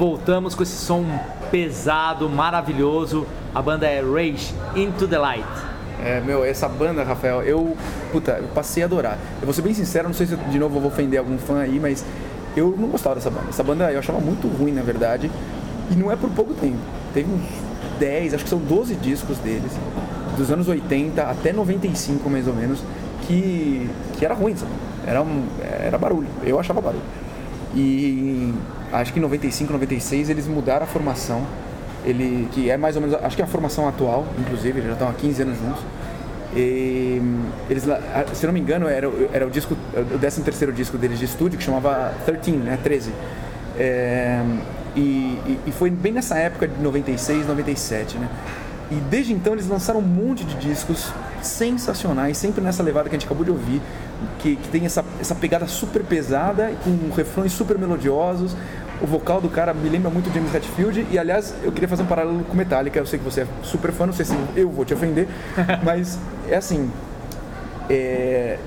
Voltamos 0.00 0.54
com 0.54 0.62
esse 0.62 0.76
som 0.76 1.04
pesado, 1.50 2.26
maravilhoso. 2.26 3.26
A 3.54 3.60
banda 3.60 3.86
é 3.86 4.00
Rage 4.00 4.54
Into 4.74 5.06
the 5.06 5.18
Light. 5.18 5.44
É, 6.02 6.22
meu, 6.22 6.42
essa 6.42 6.66
banda, 6.66 7.04
Rafael, 7.04 7.42
eu, 7.42 7.76
puta, 8.10 8.38
eu 8.40 8.48
passei 8.54 8.82
a 8.82 8.86
adorar. 8.86 9.18
Eu 9.42 9.44
vou 9.44 9.52
ser 9.52 9.60
bem 9.60 9.74
sincero, 9.74 10.08
não 10.08 10.14
sei 10.14 10.26
se 10.26 10.32
eu, 10.32 10.38
de 10.38 10.58
novo 10.58 10.78
eu 10.78 10.80
vou 10.80 10.90
ofender 10.90 11.18
algum 11.18 11.36
fã 11.36 11.58
aí, 11.58 11.78
mas 11.78 12.02
eu 12.56 12.74
não 12.78 12.88
gostava 12.88 13.16
dessa 13.16 13.28
banda. 13.28 13.50
Essa 13.50 13.62
banda 13.62 13.92
eu 13.92 13.98
achava 13.98 14.18
muito 14.20 14.48
ruim, 14.48 14.72
na 14.72 14.80
verdade, 14.80 15.30
e 15.90 15.94
não 15.94 16.10
é 16.10 16.16
por 16.16 16.30
pouco 16.30 16.54
tempo. 16.54 16.78
Teve 17.12 17.30
uns 17.30 17.42
10, 17.98 18.32
acho 18.32 18.44
que 18.44 18.50
são 18.50 18.58
12 18.58 18.94
discos 18.94 19.36
deles, 19.36 19.70
dos 20.34 20.50
anos 20.50 20.66
80 20.66 21.22
até 21.24 21.52
95 21.52 22.30
mais 22.30 22.48
ou 22.48 22.54
menos, 22.54 22.82
que, 23.26 23.86
que 24.18 24.24
era 24.24 24.32
ruim, 24.32 24.56
sabe? 24.56 24.72
Era, 25.06 25.20
um, 25.20 25.44
era 25.60 25.98
barulho, 25.98 26.28
eu 26.42 26.58
achava 26.58 26.80
barulho. 26.80 27.02
E 27.74 28.54
acho 28.92 29.12
que 29.12 29.18
em 29.18 29.22
95, 29.22 29.72
96 29.72 30.30
eles 30.30 30.46
mudaram 30.46 30.84
a 30.84 30.86
formação, 30.86 31.46
ele, 32.04 32.48
que 32.52 32.70
é 32.70 32.76
mais 32.76 32.96
ou 32.96 33.02
menos, 33.02 33.16
acho 33.22 33.36
que 33.36 33.42
é 33.42 33.44
a 33.44 33.48
formação 33.48 33.86
atual, 33.88 34.26
inclusive, 34.38 34.78
eles 34.78 34.86
já 34.86 34.92
estão 34.94 35.08
há 35.08 35.12
15 35.12 35.42
anos 35.42 35.58
juntos. 35.58 35.82
E 36.54 37.20
eles, 37.68 37.84
se 38.34 38.46
não 38.46 38.52
me 38.52 38.58
engano, 38.60 38.88
era, 38.88 39.08
era 39.32 39.46
o 39.46 39.50
disco, 39.50 39.76
o 39.94 40.18
13 40.18 40.42
terceiro 40.42 40.72
disco 40.72 40.98
deles 40.98 41.18
de 41.18 41.24
estúdio, 41.24 41.56
que 41.58 41.64
chamava 41.64 42.12
13, 42.26 42.50
né, 42.52 42.78
13. 42.82 43.12
É, 43.78 44.42
e, 44.96 45.00
e- 45.46 45.58
e 45.68 45.72
foi 45.72 45.90
bem 45.90 46.12
nessa 46.12 46.36
época 46.36 46.66
de 46.66 46.82
96, 46.82 47.46
97, 47.46 48.18
né? 48.18 48.28
E 48.90 48.96
desde 48.96 49.32
então 49.32 49.52
eles 49.52 49.68
lançaram 49.68 50.00
um 50.00 50.02
monte 50.02 50.44
de 50.44 50.56
discos 50.56 51.12
sensacionais, 51.42 52.36
sempre 52.36 52.62
nessa 52.62 52.82
levada 52.82 53.08
que 53.08 53.16
a 53.16 53.18
gente 53.18 53.26
acabou 53.26 53.44
de 53.44 53.50
ouvir, 53.50 53.80
que, 54.38 54.56
que 54.56 54.68
tem 54.68 54.84
essa, 54.84 55.04
essa 55.20 55.34
pegada 55.34 55.66
super 55.66 56.02
pesada, 56.02 56.72
com 56.84 57.14
refrões 57.14 57.52
super 57.52 57.78
melodiosos. 57.78 58.56
O 59.02 59.06
vocal 59.06 59.40
do 59.40 59.48
cara 59.48 59.72
me 59.72 59.88
lembra 59.88 60.10
muito 60.10 60.32
James 60.32 60.54
Hetfield, 60.54 61.06
e 61.10 61.18
aliás, 61.18 61.54
eu 61.62 61.72
queria 61.72 61.88
fazer 61.88 62.02
um 62.02 62.06
paralelo 62.06 62.44
com 62.44 62.54
Metallica. 62.54 62.98
Eu 62.98 63.06
sei 63.06 63.18
que 63.18 63.24
você 63.24 63.42
é 63.42 63.46
super 63.62 63.92
fã, 63.92 64.06
não 64.06 64.12
sei 64.12 64.26
se 64.26 64.36
eu 64.54 64.68
vou 64.68 64.84
te 64.84 64.92
ofender, 64.92 65.26
mas 65.82 66.18
é 66.48 66.56
assim. 66.56 66.90
É, 67.88 68.58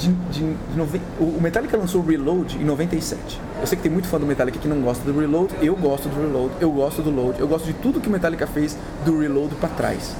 de, 0.00 0.12
de, 0.12 0.54
de 0.54 1.00
o 1.18 1.24
o 1.24 1.40
Metallica 1.42 1.76
lançou 1.76 2.00
o 2.00 2.06
Reload 2.06 2.56
em 2.56 2.64
97. 2.64 3.40
Eu 3.60 3.66
sei 3.66 3.76
que 3.76 3.82
tem 3.82 3.92
muito 3.92 4.08
fã 4.08 4.18
do 4.18 4.26
Metallica 4.26 4.58
que 4.58 4.66
não 4.66 4.80
gosta 4.80 5.04
do 5.04 5.18
Reload. 5.18 5.54
Eu 5.60 5.76
gosto 5.76 6.08
do 6.08 6.20
Reload, 6.20 6.54
eu 6.60 6.70
gosto 6.70 7.02
do 7.02 7.10
Load, 7.10 7.38
eu 7.38 7.46
gosto 7.46 7.66
de 7.66 7.74
tudo 7.74 8.00
que 8.00 8.08
o 8.08 8.10
Metallica 8.10 8.46
fez 8.46 8.76
do 9.04 9.18
Reload 9.18 9.54
pra 9.56 9.68
trás. 9.68 10.14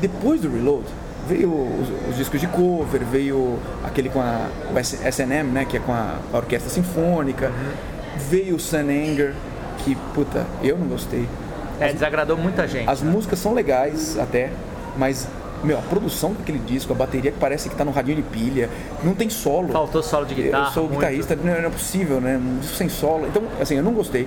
Depois 0.00 0.40
do 0.40 0.50
Reload, 0.50 0.84
veio 1.28 1.50
os, 1.52 2.10
os 2.10 2.16
discos 2.16 2.40
de 2.40 2.46
cover, 2.46 3.02
veio 3.04 3.58
aquele 3.84 4.08
com 4.08 4.20
a 4.20 4.48
o 4.72 4.78
S- 4.78 4.98
S&M, 5.04 5.50
né, 5.50 5.64
que 5.68 5.76
é 5.76 5.80
com 5.80 5.92
a, 5.92 6.16
a 6.32 6.36
orquestra 6.36 6.70
sinfônica. 6.70 7.52
Veio 8.28 8.56
o 8.56 8.58
Sun 8.58 8.78
Anger, 8.88 9.34
que 9.84 9.94
puta, 10.14 10.46
eu 10.62 10.76
não 10.78 10.86
gostei. 10.86 11.28
É, 11.78 11.92
desagradou 11.92 12.36
muita 12.36 12.66
gente. 12.68 12.88
As 12.88 13.02
músicas 13.02 13.38
são 13.38 13.54
legais 13.54 14.18
até, 14.18 14.50
mas 14.96 15.26
meu, 15.62 15.78
a 15.78 15.82
produção 15.82 16.32
daquele 16.32 16.58
disco, 16.58 16.92
a 16.92 16.96
bateria 16.96 17.30
que 17.30 17.38
parece 17.38 17.68
que 17.68 17.74
tá 17.76 17.84
no 17.84 17.90
radinho 17.90 18.16
de 18.16 18.22
pilha, 18.22 18.68
não 19.04 19.14
tem 19.14 19.28
solo. 19.28 19.68
Faltou 19.68 20.02
solo 20.02 20.24
de 20.26 20.34
guitarra. 20.34 20.68
Eu 20.68 20.72
sou 20.72 20.84
muito. 20.84 20.98
guitarrista, 21.00 21.36
não 21.36 21.52
era 21.52 21.68
possível, 21.70 22.20
né? 22.20 22.38
Um 22.38 22.58
disco 22.60 22.76
sem 22.76 22.88
solo. 22.88 23.26
Então, 23.26 23.42
assim, 23.60 23.76
eu 23.76 23.82
não 23.82 23.92
gostei. 23.92 24.26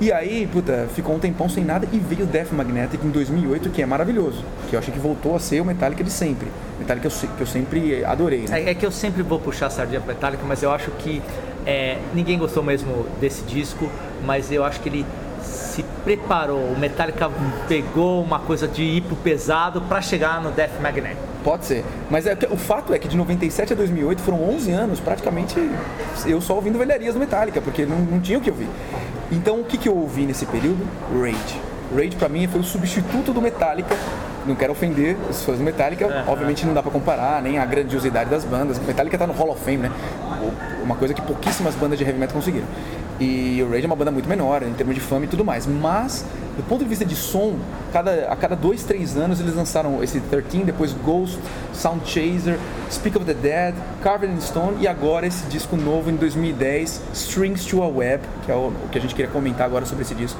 E 0.00 0.12
aí, 0.12 0.48
puta, 0.50 0.88
ficou 0.94 1.16
um 1.16 1.18
tempão 1.18 1.48
sem 1.48 1.64
nada 1.64 1.88
e 1.92 1.98
veio 1.98 2.22
o 2.22 2.26
Death 2.26 2.52
Magnetic 2.52 3.02
em 3.02 3.10
2008, 3.10 3.70
que 3.70 3.82
é 3.82 3.86
maravilhoso. 3.86 4.44
Que 4.70 4.76
eu 4.76 4.78
achei 4.78 4.94
que 4.94 5.00
voltou 5.00 5.34
a 5.34 5.40
ser 5.40 5.60
o 5.60 5.64
Metallica 5.64 6.04
de 6.04 6.10
sempre. 6.10 6.46
Metallica 6.78 7.08
que 7.08 7.26
eu, 7.26 7.30
que 7.30 7.40
eu 7.40 7.46
sempre 7.46 8.04
adorei, 8.04 8.46
né? 8.48 8.62
É, 8.62 8.70
é 8.70 8.74
que 8.74 8.86
eu 8.86 8.92
sempre 8.92 9.22
vou 9.22 9.40
puxar 9.40 9.66
a 9.66 9.70
sardinha 9.70 10.00
pro 10.00 10.14
Metallica, 10.14 10.44
mas 10.46 10.62
eu 10.62 10.70
acho 10.70 10.92
que 10.92 11.20
é, 11.66 11.98
ninguém 12.14 12.38
gostou 12.38 12.62
mesmo 12.62 13.06
desse 13.20 13.42
disco, 13.42 13.90
mas 14.24 14.52
eu 14.52 14.64
acho 14.64 14.80
que 14.80 14.88
ele 14.88 15.06
se 15.42 15.82
preparou. 16.04 16.60
O 16.60 16.78
Metallica 16.78 17.28
pegou 17.66 18.22
uma 18.22 18.38
coisa 18.38 18.68
de 18.68 19.00
pro 19.00 19.16
pesado 19.16 19.80
pra 19.82 20.00
chegar 20.00 20.40
no 20.40 20.52
Death 20.52 20.80
Magnet. 20.80 21.16
Pode 21.42 21.64
ser. 21.64 21.84
Mas 22.08 22.24
é 22.24 22.36
o 22.50 22.56
fato 22.56 22.94
é 22.94 23.00
que 23.00 23.08
de 23.08 23.16
97 23.16 23.72
a 23.72 23.76
2008 23.76 24.22
foram 24.22 24.48
11 24.48 24.70
anos, 24.70 25.00
praticamente, 25.00 25.54
eu 26.24 26.40
só 26.40 26.54
ouvindo 26.54 26.78
velharias 26.78 27.14
do 27.14 27.20
Metallica, 27.20 27.60
porque 27.60 27.84
não, 27.84 27.98
não 27.98 28.20
tinha 28.20 28.38
o 28.38 28.40
que 28.40 28.50
ouvir. 28.50 28.68
Então, 29.30 29.60
o 29.60 29.64
que, 29.64 29.76
que 29.76 29.88
eu 29.88 29.96
ouvi 29.96 30.24
nesse 30.24 30.46
período? 30.46 30.86
Rage. 31.12 31.60
Rage, 31.94 32.16
pra 32.16 32.28
mim, 32.28 32.46
foi 32.46 32.60
o 32.60 32.64
substituto 32.64 33.32
do 33.32 33.40
Metallica. 33.40 33.94
Não 34.46 34.54
quero 34.54 34.72
ofender 34.72 35.16
os 35.28 35.42
fãs 35.42 35.58
do 35.58 35.64
Metallica, 35.64 36.24
obviamente 36.26 36.64
não 36.64 36.72
dá 36.72 36.82
pra 36.82 36.90
comparar, 36.90 37.42
nem 37.42 37.58
a 37.58 37.66
grandiosidade 37.66 38.30
das 38.30 38.44
bandas. 38.44 38.78
Metallica 38.78 39.18
tá 39.18 39.26
no 39.26 39.34
Hall 39.34 39.50
of 39.50 39.62
Fame, 39.62 39.76
né? 39.78 39.92
Uma 40.82 40.96
coisa 40.96 41.12
que 41.12 41.20
pouquíssimas 41.20 41.74
bandas 41.74 41.98
de 41.98 42.04
heavy 42.04 42.18
metal 42.18 42.34
conseguiram. 42.34 42.66
E 43.20 43.60
o 43.62 43.70
Rage 43.70 43.84
é 43.84 43.86
uma 43.86 43.96
banda 43.96 44.12
muito 44.12 44.28
menor, 44.28 44.62
em 44.62 44.72
termos 44.72 44.94
de 44.94 45.00
fama 45.00 45.24
e 45.24 45.28
tudo 45.28 45.44
mais. 45.44 45.66
Mas, 45.66 46.24
do 46.56 46.62
ponto 46.62 46.84
de 46.84 46.88
vista 46.88 47.04
de 47.04 47.16
som, 47.16 47.56
cada, 47.92 48.28
a 48.30 48.36
cada 48.36 48.54
dois, 48.54 48.84
três 48.84 49.16
anos 49.16 49.40
eles 49.40 49.56
lançaram 49.56 50.02
esse 50.04 50.20
13, 50.20 50.58
depois 50.64 50.92
Ghost, 50.92 51.38
Sound 51.72 52.08
Chaser, 52.08 52.58
Speak 52.90 53.16
of 53.16 53.26
the 53.26 53.34
Dead, 53.34 53.74
Carved 54.02 54.32
in 54.32 54.40
Stone 54.40 54.76
e 54.80 54.86
agora 54.86 55.26
esse 55.26 55.46
disco 55.46 55.76
novo 55.76 56.10
em 56.10 56.16
2010, 56.16 57.02
Strings 57.12 57.64
to 57.66 57.82
a 57.82 57.88
Web, 57.88 58.22
que 58.46 58.52
é 58.52 58.54
o, 58.54 58.68
o 58.68 58.88
que 58.90 58.98
a 58.98 59.00
gente 59.00 59.14
queria 59.14 59.30
comentar 59.30 59.66
agora 59.66 59.84
sobre 59.84 60.04
esse 60.04 60.14
disco. 60.14 60.38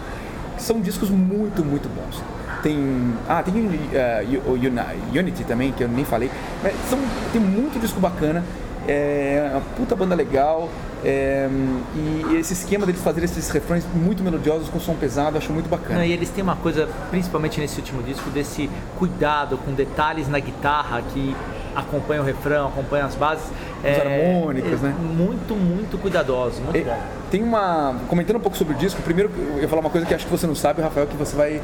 São 0.57 0.81
discos 0.81 1.11
muito, 1.11 1.65
muito 1.65 1.89
bons. 1.89 2.23
Tem. 2.63 3.15
Ah, 3.29 3.43
tem 3.43 3.55
uh, 3.55 5.19
Unity 5.19 5.45
também, 5.45 5.73
que 5.73 5.83
eu 5.83 5.89
nem 5.89 6.05
falei. 6.05 6.31
Mas 6.63 6.75
são, 6.89 6.99
tem 7.33 7.41
muito 7.41 7.81
disco 7.81 8.01
bacana. 8.01 8.45
É 8.87 9.51
uma 9.53 9.61
puta 9.77 9.95
banda 9.95 10.15
legal. 10.15 10.69
É, 11.05 11.49
e 11.95 12.37
esse 12.37 12.53
esquema 12.53 12.85
deles 12.85 13.01
fazerem 13.01 13.25
esses 13.25 13.49
refrões 13.51 13.85
muito 13.95 14.23
melodiosos 14.23 14.69
com 14.69 14.81
som 14.81 14.95
pesado, 14.95 15.37
eu 15.37 15.39
acho 15.39 15.53
muito 15.53 15.69
bacana. 15.69 16.01
Não, 16.01 16.05
e 16.05 16.13
eles 16.13 16.29
têm 16.31 16.43
uma 16.43 16.57
coisa, 16.57 16.89
principalmente 17.11 17.61
nesse 17.61 17.79
último 17.79 18.03
disco, 18.03 18.29
desse 18.31 18.69
cuidado 18.99 19.57
com 19.59 19.73
detalhes 19.73 20.29
na 20.29 20.39
guitarra 20.41 21.03
que 21.13 21.37
acompanha 21.75 22.21
o 22.21 22.25
refrão, 22.25 22.69
acompanha 22.69 23.05
as 23.05 23.15
bases. 23.15 23.45
As 23.85 23.99
harmônicas, 24.01 24.81
né? 24.81 24.95
Muito, 24.99 25.55
muito 25.55 25.99
cuidadosos, 25.99 26.59
muito 26.59 26.77
E 26.77 26.83
bom. 26.83 26.99
Tem 27.31 27.43
uma. 27.43 27.95
Comentando 28.09 28.37
um 28.37 28.41
pouco 28.41 28.57
sobre 28.57 28.75
o 28.75 28.77
disco, 28.77 29.01
primeiro 29.03 29.31
eu 29.55 29.63
ia 29.63 29.69
falar 29.69 29.81
uma 29.81 29.91
coisa 29.91 30.07
que 30.07 30.15
acho 30.15 30.25
que 30.25 30.31
você 30.31 30.47
não 30.47 30.57
sabe, 30.57 30.83
Rafael, 30.83 31.07
que 31.07 31.17
você 31.17 31.37
vai, 31.37 31.61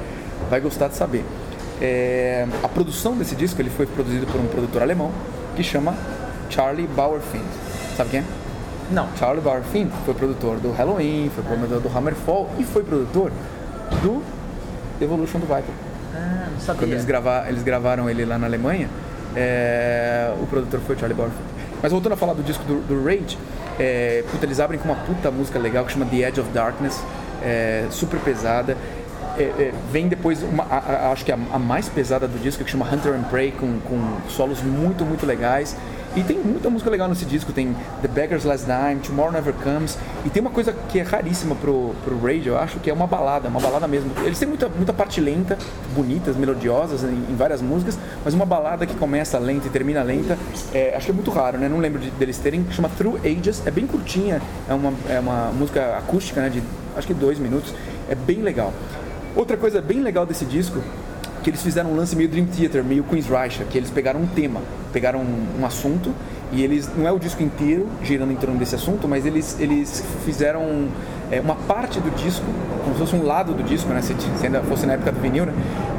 vai 0.49 0.61
gostar 0.61 0.89
de 0.89 0.95
saber. 0.95 1.25
É, 1.81 2.47
a 2.63 2.69
produção 2.69 3.17
desse 3.17 3.35
disco 3.35 3.61
ele 3.61 3.71
foi 3.71 3.85
produzido 3.85 4.27
por 4.27 4.41
um 4.41 4.47
produtor 4.47 4.81
alemão 4.81 5.11
que 5.57 5.65
chama 5.65 5.95
Charlie 6.49 6.87
Bauerfeind. 6.87 7.45
Sabe 7.97 8.11
quem 8.11 8.21
é? 8.21 8.44
Não, 8.91 9.09
Charlie 9.19 9.41
Bauerfeind 9.43 9.91
foi 10.05 10.15
produtor 10.15 10.59
do 10.59 10.71
Halloween, 10.73 11.31
foi 11.35 11.43
produtor 11.45 11.81
do 11.81 11.89
Hammerfall 11.99 12.51
e 12.59 12.65
foi 12.65 12.83
produtor 12.85 13.33
do 14.03 14.23
Evolution 15.01 15.39
do 15.39 15.47
Viper. 15.47 15.65
ah, 16.15 16.19
não 16.19 16.47
Quando 16.57 16.61
sabia. 16.61 16.87
eles, 16.95 17.05
grava, 17.05 17.45
eles 17.49 17.63
gravaram 17.63 18.09
ele 18.11 18.25
lá 18.25 18.39
na 18.39 18.47
Alemanha, 18.47 18.89
é, 19.35 20.33
o 20.41 20.47
produtor 20.47 20.81
foi 20.87 20.97
o 20.97 20.99
Charlie 20.99 21.17
Bauerfeind. 21.17 21.45
Mas 21.83 21.93
voltando 21.93 22.13
a 22.13 22.17
falar 22.17 22.35
do 22.35 22.43
disco 22.43 22.63
do, 22.65 22.81
do 22.87 23.05
Rage, 23.05 23.37
é, 23.79 24.23
puta, 24.31 24.47
eles 24.47 24.61
abrem 24.61 24.79
com 24.79 24.87
uma 24.89 24.97
puta 25.05 25.31
música 25.31 25.59
legal 25.59 25.85
que 25.85 25.93
chama 25.93 26.07
The 26.07 26.17
Edge 26.29 26.41
of 26.41 26.51
Darkness, 26.51 27.03
é, 27.43 27.87
super 27.91 28.19
pesada. 28.21 28.77
É, 29.37 29.43
é, 29.43 29.73
vem 29.91 30.07
depois, 30.09 30.43
uma, 30.43 30.63
a- 30.71 30.79
a- 31.09 31.13
acho 31.13 31.25
que 31.25 31.33
a, 31.33 31.39
a 31.53 31.59
mais 31.59 31.89
pesada 31.89 32.29
do 32.29 32.39
disco, 32.41 32.63
que 32.63 32.71
chama 32.71 32.87
Hunter 32.91 33.13
and 33.15 33.25
Prey, 33.25 33.51
com, 33.53 33.81
com 33.81 34.19
solos 34.31 34.63
muito, 34.63 35.05
muito 35.05 35.27
legais. 35.27 35.77
E 36.17 36.23
tem 36.23 36.39
muita 36.39 36.71
música 36.71 36.89
legal 36.89 37.09
nesse 37.09 37.25
disco, 37.25 37.53
tem 37.53 37.75
The 38.01 38.07
Beggar's 38.07 38.45
Last 38.45 38.67
Dime, 38.67 39.01
Tomorrow 39.01 39.33
Never 39.33 39.53
Comes, 39.53 39.99
e 40.25 40.31
tem 40.31 40.41
uma 40.41 40.51
coisa 40.51 40.73
que 40.73 41.01
é 41.01 41.03
raríssima 41.03 41.57
pro, 41.57 41.93
pro 42.05 42.17
Rage, 42.21 42.47
eu 42.47 42.57
acho, 42.57 42.79
que 42.79 42.89
é 42.89 42.93
uma 42.93 43.07
balada, 43.07 43.49
uma 43.49 43.59
balada 43.59 43.89
mesmo. 43.89 44.13
Eles 44.23 44.39
têm 44.39 44.47
muita, 44.47 44.69
muita 44.69 44.93
parte 44.93 45.21
lenta, 45.21 45.59
bonitas, 45.93 46.37
melodiosas 46.37 47.03
em, 47.03 47.09
em 47.33 47.35
várias 47.37 47.61
músicas, 47.61 47.99
mas 48.25 48.33
uma 48.33 48.47
balada 48.47 48.87
que 48.87 48.95
começa 48.95 49.37
lenta 49.41 49.67
e 49.67 49.71
termina 49.71 50.05
lenta, 50.05 50.39
é, 50.73 50.95
acho 50.97 51.07
que 51.07 51.11
é 51.11 51.15
muito 51.15 51.33
raro, 51.33 51.59
né? 51.59 51.69
Não 51.69 51.79
lembro 51.79 52.01
de- 52.01 52.11
deles 52.13 52.39
terem, 52.39 52.65
chama 52.71 52.89
Through 52.91 53.19
Ages, 53.25 53.67
é 53.67 53.73
bem 53.73 53.85
curtinha, 53.85 54.41
é 54.69 54.75
uma, 54.75 54.93
é 55.09 55.19
uma 55.19 55.51
música 55.51 55.97
acústica, 55.99 56.41
né? 56.41 56.49
De 56.49 56.63
acho 56.97 57.09
que 57.09 57.15
dois 57.15 57.41
minutos, 57.41 57.75
é 58.09 58.15
bem 58.15 58.41
legal. 58.41 58.73
Outra 59.35 59.57
coisa 59.57 59.83
bem 59.83 60.01
legal 60.01 60.25
desse 60.25 60.45
disco 60.45 60.81
que 61.45 61.51
eles 61.51 61.63
fizeram 61.63 61.93
um 61.93 61.97
lance 61.97 62.17
meio 62.17 62.29
Dream 62.29 62.47
Theater, 62.47 62.83
meio 62.83 63.05
Queen's 63.05 63.27
que 63.71 63.77
eles 63.77 63.91
pegaram 63.91 64.19
um 64.21 64.27
tema, 64.27 64.63
pegaram 64.95 65.21
um, 65.21 65.61
um 65.61 65.67
assunto 65.67 66.11
e 66.51 66.63
eles 66.65 66.89
não 66.97 67.07
é 67.07 67.13
o 67.13 67.19
disco 67.19 67.43
inteiro 67.43 67.87
girando 68.03 68.33
em 68.33 68.37
torno 68.37 68.57
desse 68.57 68.75
assunto, 68.75 69.07
mas 69.07 69.27
eles 69.27 69.61
eles 69.61 70.03
fizeram 70.25 70.89
é, 71.31 71.41
uma 71.41 71.55
parte 71.55 72.01
do 72.01 72.11
disco, 72.17 72.47
como 72.83 72.95
se 72.95 73.01
fosse 73.01 73.15
um 73.15 73.27
lado 73.27 73.53
do 73.53 73.63
disco, 73.63 73.91
né? 73.91 74.01
Se, 74.01 74.15
se 74.15 74.47
ainda 74.47 74.63
fosse 74.63 74.87
na 74.87 74.95
época 74.95 75.13
do 75.13 75.21
vinil, 75.21 75.45
né? 75.45 75.53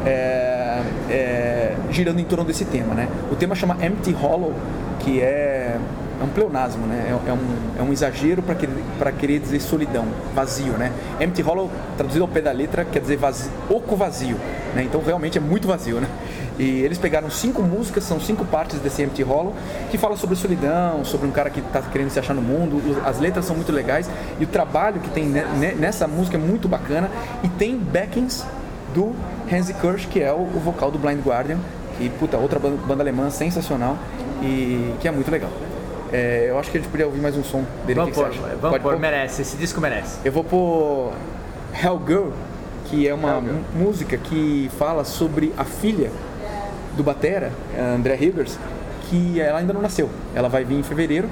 É, 0.04 0.82
é, 1.10 1.76
girando 1.92 2.20
em 2.20 2.26
torno 2.26 2.44
desse 2.44 2.66
tema, 2.66 2.96
né? 2.96 3.08
O 3.32 3.36
tema 3.36 3.54
chama 3.54 3.78
Empty 3.86 4.14
Hollow, 4.14 4.54
que 5.00 5.22
é 5.22 5.78
é 6.20 6.24
um 6.24 6.28
pleonasmo, 6.30 6.86
né? 6.88 7.08
É, 7.08 7.30
é 7.30 7.34
um, 7.34 7.40
é 7.80 7.82
um 7.84 7.92
exagero 7.92 8.42
para 8.42 9.12
querer, 9.12 9.40
dizer 9.40 9.60
solidão, 9.60 10.06
vazio, 10.34 10.74
né? 10.74 10.92
Empty 11.20 11.42
Hollow, 11.42 11.70
traduzido 11.98 12.24
ao 12.24 12.30
pé 12.30 12.42
da 12.42 12.52
letra, 12.52 12.86
quer 12.86 13.00
dizer 13.00 13.18
vazio, 13.18 13.52
oco 13.70 13.96
vazio. 13.96 14.38
né? 14.74 14.84
Então 14.84 15.02
realmente 15.06 15.38
é 15.38 15.42
muito 15.42 15.68
vazio, 15.68 16.00
né? 16.00 16.08
E 16.58 16.82
eles 16.82 16.98
pegaram 16.98 17.30
cinco 17.30 17.62
músicas, 17.62 18.06
são 18.06 18.18
cinco 18.18 18.46
partes 18.46 18.80
desse 18.80 19.02
Empty 19.04 19.24
Hollow, 19.24 19.54
que 19.92 19.98
fala 19.98 20.16
sobre 20.16 20.38
solidão, 20.38 21.04
sobre 21.04 21.28
um 21.28 21.32
cara 21.32 21.50
que 21.50 21.60
está 21.60 21.82
querendo 21.82 22.10
se 22.10 22.18
achar 22.18 22.34
no 22.34 22.42
mundo. 22.42 22.82
As 23.06 23.20
letras 23.20 23.44
são 23.44 23.56
muito 23.58 23.74
legais 23.74 24.10
e 24.40 24.44
o 24.46 24.48
trabalho 24.48 25.02
que 25.02 25.10
tem 25.10 25.26
ne- 25.26 25.44
ne- 25.60 25.74
nessa 25.74 26.08
música 26.08 26.38
é 26.38 26.40
muito 26.40 26.68
bacana. 26.70 27.10
E 27.44 27.50
tem 27.50 27.78
backings 27.78 28.46
do 28.94 29.14
Hansi 29.52 29.74
Kirsch, 29.74 30.08
que 30.08 30.22
é 30.22 30.32
o, 30.32 30.46
vocal 30.64 30.90
do 30.90 30.98
Blind 30.98 31.20
Guardian, 31.26 31.58
que 31.98 32.10
puta, 32.12 32.38
outra 32.38 32.58
ban- 32.58 32.78
banda 32.88 33.04
alemã 33.04 33.30
sensacional 33.30 33.98
e 34.42 34.94
que 35.02 35.10
é 35.10 35.12
muito 35.12 35.30
legal. 35.30 35.50
É, 36.14 36.48
eu 36.50 36.60
acho 36.60 36.72
que 36.72 36.78
a 36.78 36.82
gente 36.82 36.90
podia 36.90 37.06
ouvir 37.06 37.20
mais 37.20 37.36
um 37.36 37.44
som 37.44 37.64
dele. 37.86 38.00
Vamos 38.00 38.16
que 38.16 38.22
pôr, 38.22 38.30
que 38.30 38.38
vamos 38.38 38.60
Pode 38.62 38.84
pôr, 38.84 38.92
pôr? 38.94 39.00
merece, 39.00 39.42
esse 39.42 39.58
disco 39.58 39.82
merece. 39.82 40.20
Eu 40.24 40.32
vou 40.32 40.44
pôr 40.44 41.14
Hell 41.82 42.02
Girl, 42.06 42.30
que 42.86 43.08
é 43.08 43.14
uma 43.14 43.42
música 43.74 44.18
que 44.18 44.70
fala 44.78 45.04
sobre 45.04 45.54
a 45.58 45.64
filha 45.64 46.12
do 46.96 47.04
Batera, 47.04 47.52
André 47.96 48.16
Hilders, 48.16 48.58
que 49.10 49.40
ela 49.42 49.60
ainda 49.60 49.74
não 49.74 49.82
nasceu. 49.82 50.10
Ela 50.34 50.48
vai 50.48 50.64
vir 50.64 50.76
em 50.80 50.84
fevereiro, 50.84 51.28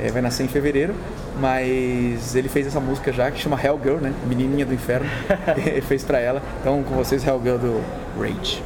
é, 0.00 0.10
vai 0.10 0.22
nascer 0.22 0.44
em 0.44 0.48
fevereiro, 0.48 0.94
mas 1.38 2.34
ele 2.34 2.48
fez 2.48 2.66
essa 2.66 2.80
música 2.80 3.12
já 3.12 3.30
que 3.30 3.38
chama 3.40 3.60
Hell 3.62 3.78
Girl, 3.82 3.96
né? 3.96 4.12
Menininha 4.26 4.66
do 4.66 4.74
Inferno, 4.74 5.08
e 5.76 5.80
fez 5.80 6.02
pra 6.02 6.18
ela. 6.18 6.42
Então 6.60 6.82
com 6.82 6.94
vocês 6.94 7.24
Hell 7.24 7.40
Girl 7.42 7.56
do 7.58 7.80
Rage. 8.18 8.62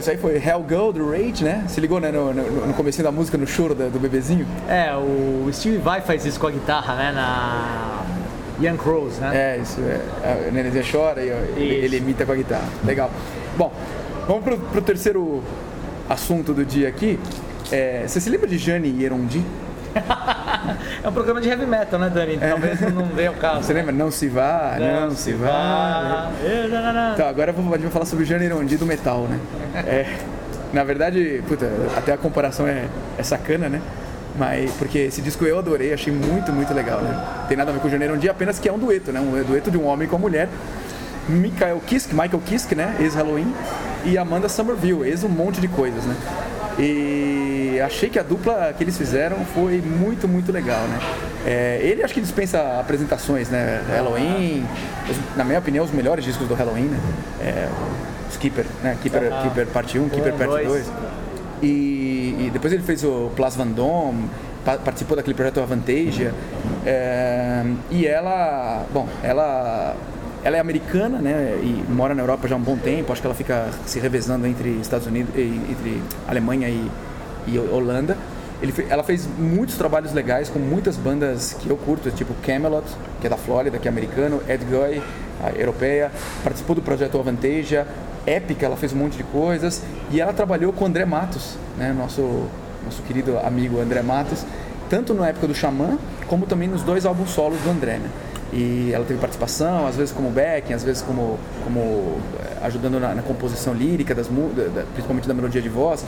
Isso 0.00 0.10
aí 0.10 0.16
foi 0.16 0.36
Hell 0.36 0.64
Go 0.68 0.92
do 0.92 1.10
Rage, 1.10 1.44
né? 1.44 1.64
Se 1.68 1.80
ligou 1.80 2.00
né, 2.00 2.10
no, 2.10 2.32
no, 2.32 2.66
no 2.66 2.74
comecinho 2.74 3.04
da 3.04 3.12
música, 3.12 3.38
no 3.38 3.46
choro 3.46 3.74
do, 3.74 3.90
do 3.90 4.00
bebezinho? 4.00 4.46
É, 4.68 4.94
o 4.96 5.48
Steve 5.52 5.78
Vai 5.78 6.00
faz 6.00 6.24
isso 6.24 6.40
com 6.40 6.46
a 6.46 6.50
guitarra, 6.50 6.96
né? 6.96 7.12
Na 7.12 8.02
Young 8.60 8.76
Crows, 8.76 9.18
né? 9.18 9.56
É, 9.56 9.58
isso. 9.58 9.80
É. 9.80 10.48
A 10.48 10.50
Nenezinha 10.50 10.84
chora 10.90 11.22
e 11.22 11.28
ele, 11.28 11.74
ele 11.74 11.96
imita 11.98 12.26
com 12.26 12.32
a 12.32 12.36
guitarra. 12.36 12.68
Legal. 12.84 13.10
Bom, 13.56 13.72
vamos 14.26 14.44
pro, 14.44 14.58
pro 14.58 14.82
terceiro 14.82 15.42
assunto 16.08 16.52
do 16.52 16.64
dia 16.64 16.88
aqui. 16.88 17.18
É, 17.70 18.04
você 18.06 18.20
se 18.20 18.28
lembra 18.28 18.48
de 18.48 18.58
Jane 18.58 18.88
Yerondi? 19.00 19.44
É 21.02 21.08
um 21.08 21.12
programa 21.12 21.40
de 21.40 21.48
heavy 21.48 21.66
metal, 21.66 21.98
né, 22.00 22.10
Dani? 22.12 22.38
Talvez 22.38 22.80
não 22.94 23.04
venha 23.06 23.30
o 23.32 23.34
caso. 23.34 23.62
Você 23.62 23.72
lembra? 23.72 23.92
Não 23.92 24.10
se 24.10 24.28
vá, 24.28 24.76
não, 24.78 25.10
se 25.12 25.32
vá. 25.32 26.30
Então, 27.14 27.28
agora 27.28 27.52
vamos- 27.52 27.72
a 27.72 27.76
gente 27.76 27.84
vai 27.84 27.92
falar 27.92 28.04
sobre 28.06 28.24
o 28.24 28.26
Jane 28.26 28.44
Yerondi 28.44 28.76
do 28.76 28.86
metal, 28.86 29.26
né? 29.28 29.38
É, 29.86 30.06
na 30.72 30.84
verdade, 30.84 31.42
puta, 31.48 31.70
até 31.96 32.12
a 32.12 32.16
comparação 32.16 32.66
é, 32.66 32.84
é 33.18 33.22
sacana, 33.22 33.68
né? 33.68 33.80
Mas, 34.38 34.70
porque 34.72 34.98
esse 34.98 35.20
disco 35.20 35.44
eu 35.44 35.58
adorei, 35.58 35.92
achei 35.92 36.12
muito, 36.12 36.52
muito 36.52 36.72
legal, 36.72 37.00
né? 37.00 37.24
Tem 37.48 37.56
nada 37.56 37.70
a 37.70 37.74
ver 37.74 37.80
com 37.80 37.88
o 37.88 37.90
Jane 37.90 38.04
Yerondi, 38.04 38.28
apenas 38.28 38.58
que 38.58 38.68
é 38.68 38.72
um 38.72 38.78
dueto, 38.78 39.10
né? 39.12 39.20
Um 39.20 39.42
dueto 39.44 39.70
de 39.70 39.76
um 39.76 39.86
homem 39.86 40.06
com 40.08 40.16
uma 40.16 40.22
mulher. 40.22 40.48
Michael 41.28 41.80
Kiske, 41.86 42.14
Michael 42.14 42.40
Kiske, 42.46 42.74
né? 42.74 42.96
Ex-Halloween. 43.00 43.52
E 44.04 44.16
Amanda 44.16 44.48
Somerville, 44.48 45.06
ex 45.08 45.22
um 45.24 45.28
monte 45.28 45.60
de 45.60 45.68
coisas, 45.68 46.04
né? 46.04 46.14
E 46.78 47.59
achei 47.80 48.08
que 48.08 48.18
a 48.18 48.22
dupla 48.22 48.72
que 48.76 48.82
eles 48.84 48.96
fizeram 48.96 49.38
foi 49.54 49.80
muito, 49.80 50.26
muito 50.28 50.50
legal, 50.52 50.82
né? 50.88 50.98
É, 51.46 51.80
ele 51.82 52.02
acho 52.02 52.12
que 52.14 52.20
dispensa 52.20 52.78
apresentações, 52.80 53.48
né? 53.48 53.82
Halloween, 53.88 54.64
os- 55.08 55.36
na 55.36 55.44
minha 55.44 55.58
opinião, 55.58 55.84
os 55.84 55.90
melhores 55.90 56.24
discos 56.24 56.46
do 56.48 56.54
Halloween, 56.54 56.84
né? 56.88 56.98
É, 57.42 57.68
o 58.28 58.32
Skipper, 58.32 58.64
né? 58.82 58.96
Keeper, 59.02 59.30
Keeper 59.42 59.66
parte 59.68 59.98
1, 59.98 60.08
Keeper 60.08 60.32
parte 60.34 60.50
dois. 60.50 60.66
2. 60.86 60.90
E, 61.62 62.46
e 62.46 62.50
depois 62.52 62.72
ele 62.72 62.82
fez 62.82 63.04
o 63.04 63.30
Dome, 63.74 64.30
pa- 64.64 64.78
participou 64.78 65.16
daquele 65.16 65.34
projeto 65.34 65.60
Avantasia. 65.60 66.32
É, 66.86 67.64
e 67.90 68.06
ela, 68.06 68.84
bom, 68.92 69.06
ela, 69.22 69.94
ela 70.42 70.56
é 70.56 70.60
americana, 70.60 71.18
né? 71.18 71.58
E 71.62 71.84
mora 71.90 72.14
na 72.14 72.22
Europa 72.22 72.48
já 72.48 72.54
há 72.54 72.58
um 72.58 72.62
bom 72.62 72.76
tempo. 72.76 73.12
Acho 73.12 73.20
que 73.20 73.26
ela 73.26 73.34
fica 73.34 73.68
se 73.86 73.98
revezando 74.00 74.46
entre 74.46 74.70
Estados 74.80 75.06
Unidos, 75.06 75.34
entre 75.36 76.02
Alemanha 76.26 76.68
e, 76.68 76.90
e 77.52 77.58
Holanda. 77.58 78.16
Ele 78.62 78.74
ela 78.90 79.02
fez 79.02 79.26
muitos 79.38 79.76
trabalhos 79.76 80.12
legais 80.12 80.50
com 80.50 80.58
muitas 80.58 80.96
bandas 80.96 81.54
que 81.54 81.70
eu 81.70 81.76
curto, 81.78 82.10
tipo 82.10 82.34
Camelot, 82.44 82.84
que 83.20 83.26
é 83.26 83.30
da 83.30 83.36
Flórida, 83.38 83.78
que 83.78 83.88
é 83.88 83.90
americano, 83.90 84.42
Ed 84.46 84.62
Guy, 84.66 85.02
a 85.42 85.50
europeia, 85.58 86.10
participou 86.44 86.76
do 86.76 86.82
projeto 86.82 87.18
Avantasia, 87.18 87.86
Épica, 88.26 88.66
ela 88.66 88.76
fez 88.76 88.92
um 88.92 88.96
monte 88.96 89.16
de 89.16 89.22
coisas, 89.24 89.80
e 90.10 90.20
ela 90.20 90.34
trabalhou 90.34 90.74
com 90.74 90.84
o 90.84 90.86
André 90.86 91.06
Matos, 91.06 91.54
né, 91.78 91.94
nosso, 91.96 92.20
nosso 92.84 93.00
querido 93.04 93.38
amigo 93.38 93.80
André 93.80 94.02
Matos, 94.02 94.44
tanto 94.90 95.14
na 95.14 95.28
época 95.28 95.46
do 95.46 95.54
Xamã, 95.54 95.96
como 96.28 96.44
também 96.44 96.68
nos 96.68 96.82
dois 96.82 97.06
álbuns 97.06 97.30
solos 97.30 97.58
do 97.62 97.70
André, 97.70 97.94
né? 97.96 98.10
E 98.52 98.90
ela 98.92 99.04
teve 99.06 99.20
participação, 99.20 99.86
às 99.86 99.94
vezes 99.96 100.12
como 100.12 100.28
backing, 100.28 100.72
às 100.74 100.82
vezes 100.82 101.00
como, 101.02 101.38
como 101.64 102.18
eh, 102.40 102.66
ajudando 102.66 102.98
na, 102.98 103.14
na 103.14 103.22
composição 103.22 103.72
lírica, 103.72 104.12
das, 104.14 104.26
da- 104.26 104.82
principalmente 104.92 105.28
da 105.28 105.32
melodia 105.32 105.62
de 105.62 105.68
voz. 105.68 106.04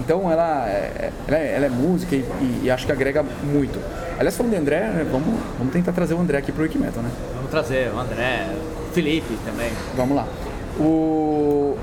Então 0.00 0.30
ela 0.30 0.68
é, 0.68 1.10
ela 1.26 1.38
é, 1.38 1.54
ela 1.56 1.66
é 1.66 1.68
música 1.68 2.14
e, 2.14 2.18
e- 2.18 2.60
e 2.64 2.70
acho 2.70 2.84
que 2.86 2.92
agrega 2.92 3.22
muito. 3.42 3.80
Aliás, 4.18 4.36
falando 4.36 4.52
de 4.52 4.58
André, 4.58 4.80
né, 4.80 5.06
vamos, 5.10 5.28
vamos 5.58 5.72
tentar 5.72 5.92
trazer 5.92 6.14
o 6.14 6.20
André 6.20 6.38
aqui 6.38 6.52
pro 6.52 6.62
Wikimetal, 6.62 7.02
né? 7.02 7.10
Vamos 7.34 7.50
trazer 7.50 7.90
o 7.94 7.98
André, 7.98 8.46
o 8.88 8.92
Felipe 8.92 9.36
também. 9.44 9.70
Vamos 9.96 10.16
lá. 10.16 10.26
O... 10.78 11.76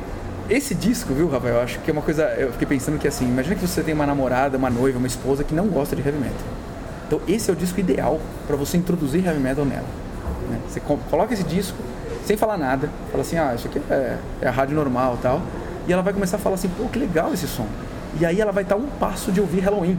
Esse 0.50 0.76
disco, 0.76 1.14
viu, 1.14 1.30
Rafael? 1.30 1.56
Eu 1.56 1.62
acho 1.62 1.80
que 1.80 1.90
é 1.90 1.94
uma 1.94 2.02
coisa. 2.02 2.24
Eu 2.38 2.52
fiquei 2.52 2.68
pensando 2.68 3.00
que 3.00 3.08
assim, 3.08 3.26
imagina 3.26 3.56
que 3.56 3.66
você 3.66 3.82
tem 3.82 3.94
uma 3.94 4.06
namorada, 4.06 4.58
uma 4.58 4.70
noiva, 4.70 4.98
uma 4.98 5.08
esposa 5.08 5.44
que 5.44 5.54
não 5.56 5.68
gosta 5.68 5.96
de 5.96 6.02
heavy 6.06 6.18
metal. 6.20 6.36
Então 7.08 7.20
esse 7.28 7.50
é 7.50 7.54
o 7.54 7.56
disco 7.56 7.80
ideal 7.80 8.20
para 8.46 8.56
você 8.56 8.78
introduzir 8.78 9.26
heavy 9.26 9.40
metal 9.40 9.64
nela. 9.66 9.86
né? 10.50 10.60
Você 10.70 10.80
co- 10.80 11.00
coloca 11.10 11.34
esse 11.34 11.44
disco 11.44 11.78
sem 12.26 12.36
falar 12.38 12.58
nada, 12.58 12.90
fala 13.12 13.22
assim, 13.22 13.38
ah, 13.38 13.54
isso 13.56 13.68
aqui 13.68 13.82
é, 13.90 14.18
é 14.42 14.48
a 14.48 14.52
rádio 14.52 14.76
normal 14.76 15.18
tal. 15.22 15.42
E 15.88 15.94
ela 15.94 16.02
vai 16.02 16.14
começar 16.14 16.38
a 16.38 16.40
falar 16.40 16.56
assim, 16.56 16.70
pô, 16.70 16.86
que 16.90 16.98
legal 17.00 17.34
esse 17.34 17.48
som. 17.48 17.66
E 18.20 18.26
aí 18.26 18.40
ela 18.40 18.52
vai 18.52 18.64
estar 18.64 18.76
um 18.76 18.88
passo 18.88 19.32
de 19.32 19.42
ouvir 19.42 19.60
Halloween 19.60 19.98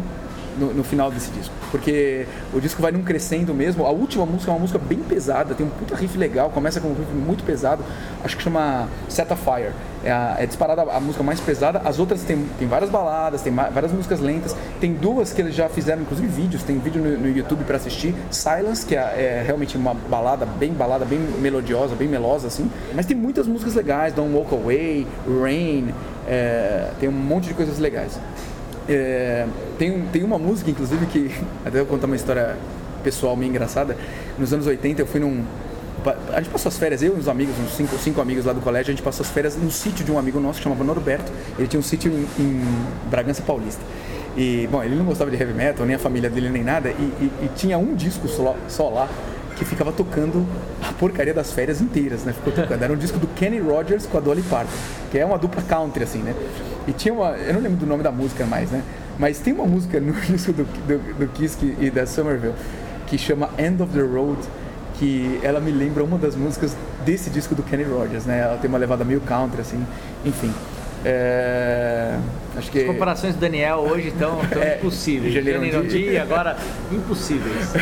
no, 0.58 0.72
no 0.72 0.84
final 0.84 1.10
desse 1.10 1.30
disco. 1.30 1.54
Porque 1.70 2.26
o 2.52 2.60
disco 2.60 2.80
vai 2.80 2.92
num 2.92 3.02
crescendo 3.02 3.52
mesmo. 3.54 3.84
A 3.84 3.90
última 3.90 4.24
música 4.24 4.50
é 4.50 4.54
uma 4.54 4.60
música 4.60 4.78
bem 4.78 4.98
pesada, 4.98 5.54
tem 5.54 5.66
um 5.66 5.70
puta 5.70 5.94
riff 5.94 6.16
legal, 6.16 6.50
começa 6.50 6.80
com 6.80 6.88
um 6.88 6.94
riff 6.94 7.12
muito 7.12 7.44
pesado, 7.44 7.84
acho 8.22 8.36
que 8.36 8.42
chama 8.42 8.88
Set 9.08 9.30
a 9.32 9.36
Fire. 9.36 9.72
É, 10.04 10.10
a- 10.12 10.36
é 10.38 10.46
disparada 10.46 10.82
a 10.82 11.00
música 11.00 11.22
mais 11.24 11.40
pesada. 11.40 11.80
As 11.84 11.98
outras 11.98 12.22
tem, 12.22 12.44
tem 12.58 12.68
várias 12.68 12.90
baladas, 12.90 13.40
tem 13.42 13.52
várias 13.52 13.90
músicas 13.92 14.20
lentas. 14.20 14.54
Tem 14.80 14.92
duas 14.92 15.32
que 15.32 15.40
eles 15.40 15.54
já 15.54 15.68
fizeram, 15.68 16.02
inclusive 16.02 16.28
vídeos, 16.28 16.62
tem 16.62 16.78
vídeo 16.78 17.02
no, 17.02 17.18
no 17.18 17.28
YouTube 17.36 17.64
para 17.64 17.76
assistir. 17.76 18.14
Silence, 18.30 18.84
que 18.84 18.94
é, 18.94 19.00
é 19.00 19.42
realmente 19.44 19.76
uma 19.76 19.94
balada, 19.94 20.44
bem 20.44 20.72
balada, 20.72 21.04
bem 21.04 21.18
melodiosa, 21.18 21.94
bem 21.94 22.06
melosa 22.08 22.48
assim. 22.48 22.70
Mas 22.94 23.06
tem 23.06 23.16
muitas 23.16 23.46
músicas 23.46 23.74
legais, 23.74 24.12
Don't 24.12 24.32
Walk 24.34 24.54
Away, 24.54 25.06
Rain, 25.42 25.94
é, 26.28 26.90
tem 27.00 27.08
um 27.08 27.12
monte 27.12 27.48
de 27.48 27.54
coisas 27.54 27.78
legais. 27.78 28.18
É, 28.88 29.46
tem, 29.78 30.02
tem 30.12 30.22
uma 30.22 30.38
música, 30.38 30.70
inclusive, 30.70 31.06
que 31.06 31.34
até 31.64 31.80
eu 31.80 31.86
vou 31.86 31.94
contar 31.94 32.06
uma 32.06 32.16
história 32.16 32.56
pessoal 33.02 33.36
meio 33.36 33.48
engraçada. 33.50 33.96
Nos 34.38 34.52
anos 34.52 34.66
80 34.66 35.00
eu 35.02 35.06
fui 35.06 35.20
num. 35.20 35.42
A 36.32 36.40
gente 36.40 36.50
passou 36.50 36.68
as 36.68 36.76
férias, 36.78 37.02
eu 37.02 37.16
e 37.16 37.18
uns 37.20 37.28
amigos, 37.28 37.54
uns 37.58 37.76
cinco, 37.76 37.96
cinco 37.98 38.20
amigos 38.20 38.44
lá 38.44 38.52
do 38.52 38.60
colégio, 38.60 38.90
a 38.92 38.94
gente 38.94 39.02
passou 39.04 39.24
as 39.24 39.30
férias 39.30 39.56
num 39.56 39.70
sítio 39.70 40.04
de 40.04 40.10
um 40.12 40.18
amigo 40.18 40.38
nosso 40.40 40.58
que 40.58 40.64
chamava 40.64 40.84
Norberto. 40.84 41.30
Ele 41.58 41.66
tinha 41.68 41.80
um 41.80 41.82
sítio 41.82 42.10
em, 42.12 42.42
em 42.42 42.62
Bragança 43.10 43.42
Paulista. 43.42 43.82
E, 44.36 44.68
bom, 44.70 44.82
ele 44.82 44.96
não 44.96 45.04
gostava 45.04 45.30
de 45.30 45.36
heavy 45.36 45.52
metal, 45.54 45.86
nem 45.86 45.94
a 45.94 45.98
família 45.98 46.28
dele, 46.28 46.48
nem 46.50 46.64
nada, 46.64 46.90
e, 46.90 46.92
e- 46.92 47.32
e 47.44 47.50
tinha 47.54 47.78
um 47.78 47.94
disco 47.94 48.26
só, 48.26 48.56
só 48.68 48.88
lá 48.88 49.08
que 49.56 49.64
ficava 49.64 49.92
tocando 49.92 50.44
a 50.82 50.92
porcaria 50.92 51.32
das 51.32 51.52
férias 51.52 51.80
inteiras, 51.80 52.24
né? 52.24 52.32
Ficou 52.32 52.52
tocando. 52.52 52.82
Era 52.82 52.92
um 52.92 52.96
disco 52.96 53.18
do 53.18 53.28
Kenny 53.28 53.60
Rogers 53.60 54.04
com 54.06 54.18
a 54.18 54.20
Dolly 54.20 54.42
Parton, 54.42 54.72
que 55.12 55.18
é 55.18 55.24
uma 55.24 55.38
dupla 55.38 55.62
country, 55.62 56.02
assim, 56.02 56.18
né? 56.18 56.34
E 56.88 56.92
tinha 56.92 57.14
uma. 57.14 57.28
Eu 57.36 57.54
não 57.54 57.60
lembro 57.60 57.76
do 57.78 57.86
nome 57.86 58.02
da 58.02 58.10
música 58.10 58.44
mais, 58.44 58.72
né? 58.72 58.82
Mas 59.16 59.38
tem 59.38 59.52
uma 59.52 59.64
música 59.64 60.00
no 60.00 60.12
disco 60.26 60.52
do, 60.52 60.64
do, 60.64 61.14
do 61.20 61.28
Kiss 61.28 61.56
e 61.80 61.88
da 61.88 62.04
Somerville 62.04 62.54
que 63.06 63.16
chama 63.16 63.48
End 63.56 63.80
of 63.80 63.92
the 63.92 64.00
Road, 64.02 64.40
que 64.94 65.40
ela 65.42 65.60
me 65.60 65.70
lembra 65.72 66.02
uma 66.04 66.16
das 66.18 66.34
músicas 66.36 66.76
desse 67.04 67.28
disco 67.30 67.54
do 67.54 67.62
Kenny 67.62 67.82
Rogers, 67.84 68.24
né? 68.24 68.40
Ela 68.40 68.56
tem 68.58 68.68
uma 68.68 68.78
levada 68.78 69.04
meio 69.04 69.20
country, 69.20 69.60
assim, 69.60 69.84
enfim. 70.24 70.52
É, 71.06 72.16
Acho 72.56 72.70
que. 72.70 72.78
As 72.80 72.86
comparações 72.86 73.34
do 73.34 73.40
Daniel 73.40 73.80
hoje 73.80 74.08
estão, 74.08 74.40
estão 74.42 74.62
É, 74.62 74.76
impossíveis. 74.76 75.34
Janeiro 75.34 75.86
Dia. 75.86 76.22
agora 76.22 76.56
impossíveis. 76.90 77.72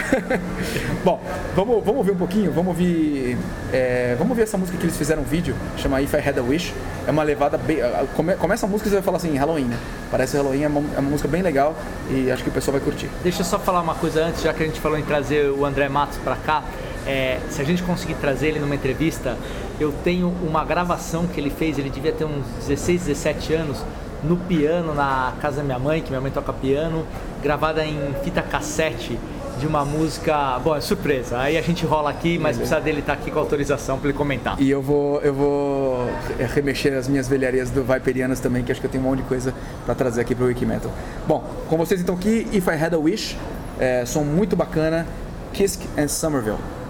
Bom, 1.04 1.20
vamos, 1.54 1.76
vamos 1.84 1.98
ouvir 1.98 2.10
um 2.12 2.16
pouquinho, 2.16 2.50
vamos 2.50 2.68
ouvir, 2.70 3.38
é, 3.72 4.14
vamos 4.18 4.30
ouvir 4.30 4.42
essa 4.42 4.58
música 4.58 4.76
que 4.76 4.84
eles 4.84 4.96
fizeram 4.96 5.22
um 5.22 5.24
vídeo, 5.24 5.54
chama 5.76 6.00
If 6.02 6.12
I 6.14 6.28
Had 6.28 6.38
a 6.38 6.42
Wish. 6.42 6.74
É 7.06 7.10
uma 7.12 7.22
levada 7.22 7.56
bem. 7.58 7.78
come- 8.16 8.34
Começa 8.34 8.66
a 8.66 8.68
música 8.68 8.88
e 8.88 8.90
você 8.90 8.96
vai 8.96 9.04
falar 9.04 9.18
assim, 9.18 9.36
Halloween, 9.36 9.64
né? 9.66 9.76
Parece 10.10 10.36
Halloween, 10.36 10.62
é 10.64 10.68
uma, 10.68 10.80
é 10.96 10.98
uma 10.98 11.10
música 11.10 11.28
bem 11.28 11.42
legal 11.42 11.76
e 12.10 12.28
acho 12.30 12.42
que 12.42 12.48
o 12.48 12.52
pessoal 12.52 12.72
vai 12.76 12.80
curtir. 12.84 13.08
Deixa 13.22 13.42
eu 13.42 13.44
só 13.44 13.58
falar 13.58 13.80
uma 13.82 13.94
coisa 13.94 14.24
antes, 14.24 14.42
já 14.42 14.52
que 14.52 14.62
a 14.62 14.66
gente 14.66 14.80
falou 14.80 14.98
em 14.98 15.02
trazer 15.04 15.48
o 15.50 15.64
André 15.64 15.88
Matos 15.88 16.18
para 16.18 16.34
cá. 16.36 16.64
É, 17.06 17.40
se 17.50 17.60
a 17.60 17.64
gente 17.64 17.82
conseguir 17.82 18.14
trazer 18.14 18.48
ele 18.48 18.60
numa 18.60 18.74
entrevista, 18.74 19.36
eu 19.80 19.92
tenho 20.04 20.28
uma 20.42 20.64
gravação 20.64 21.26
que 21.26 21.40
ele 21.40 21.50
fez, 21.50 21.78
ele 21.78 21.90
devia 21.90 22.12
ter 22.12 22.24
uns 22.24 22.44
16, 22.66 23.06
17 23.06 23.54
anos, 23.54 23.84
no 24.22 24.36
piano 24.36 24.94
na 24.94 25.34
casa 25.40 25.58
da 25.58 25.62
minha 25.64 25.78
mãe, 25.78 26.00
que 26.00 26.10
minha 26.10 26.20
mãe 26.20 26.30
toca 26.30 26.52
piano, 26.52 27.04
gravada 27.42 27.84
em 27.84 27.98
fita 28.22 28.40
cassete 28.40 29.18
de 29.58 29.66
uma 29.66 29.84
música. 29.84 30.58
Bom, 30.60 30.74
é 30.76 30.80
surpresa. 30.80 31.38
Aí 31.38 31.58
a 31.58 31.62
gente 31.62 31.84
rola 31.84 32.10
aqui, 32.10 32.38
mas 32.38 32.56
precisa 32.56 32.80
dele 32.80 33.00
estar 33.00 33.14
aqui 33.14 33.30
com 33.30 33.38
autorização 33.38 33.98
para 33.98 34.08
ele 34.08 34.16
comentar. 34.16 34.60
E 34.60 34.70
eu 34.70 34.80
vou, 34.80 35.20
eu 35.20 35.34
vou 35.34 36.08
remexer 36.54 36.96
as 36.96 37.08
minhas 37.08 37.28
velharias 37.28 37.70
do 37.70 37.82
Viperianas 37.82 38.40
também, 38.40 38.62
que 38.62 38.72
acho 38.72 38.80
que 38.80 38.86
eu 38.86 38.90
tenho 38.90 39.04
um 39.04 39.08
monte 39.08 39.22
de 39.22 39.28
coisa 39.28 39.52
para 39.84 39.94
trazer 39.94 40.20
aqui 40.20 40.34
pro 40.34 40.46
Wikimetal. 40.46 40.90
Bom, 41.26 41.44
com 41.68 41.76
vocês 41.76 42.00
então 42.00 42.14
aqui, 42.14 42.46
If 42.52 42.66
I 42.66 42.82
Had 42.82 42.94
a 42.94 42.98
Wish, 42.98 43.36
é, 43.78 44.04
som 44.06 44.22
muito 44.22 44.56
bacana, 44.56 45.06
Kiss 45.52 45.78
and 45.98 46.08
Somerville. 46.08 46.81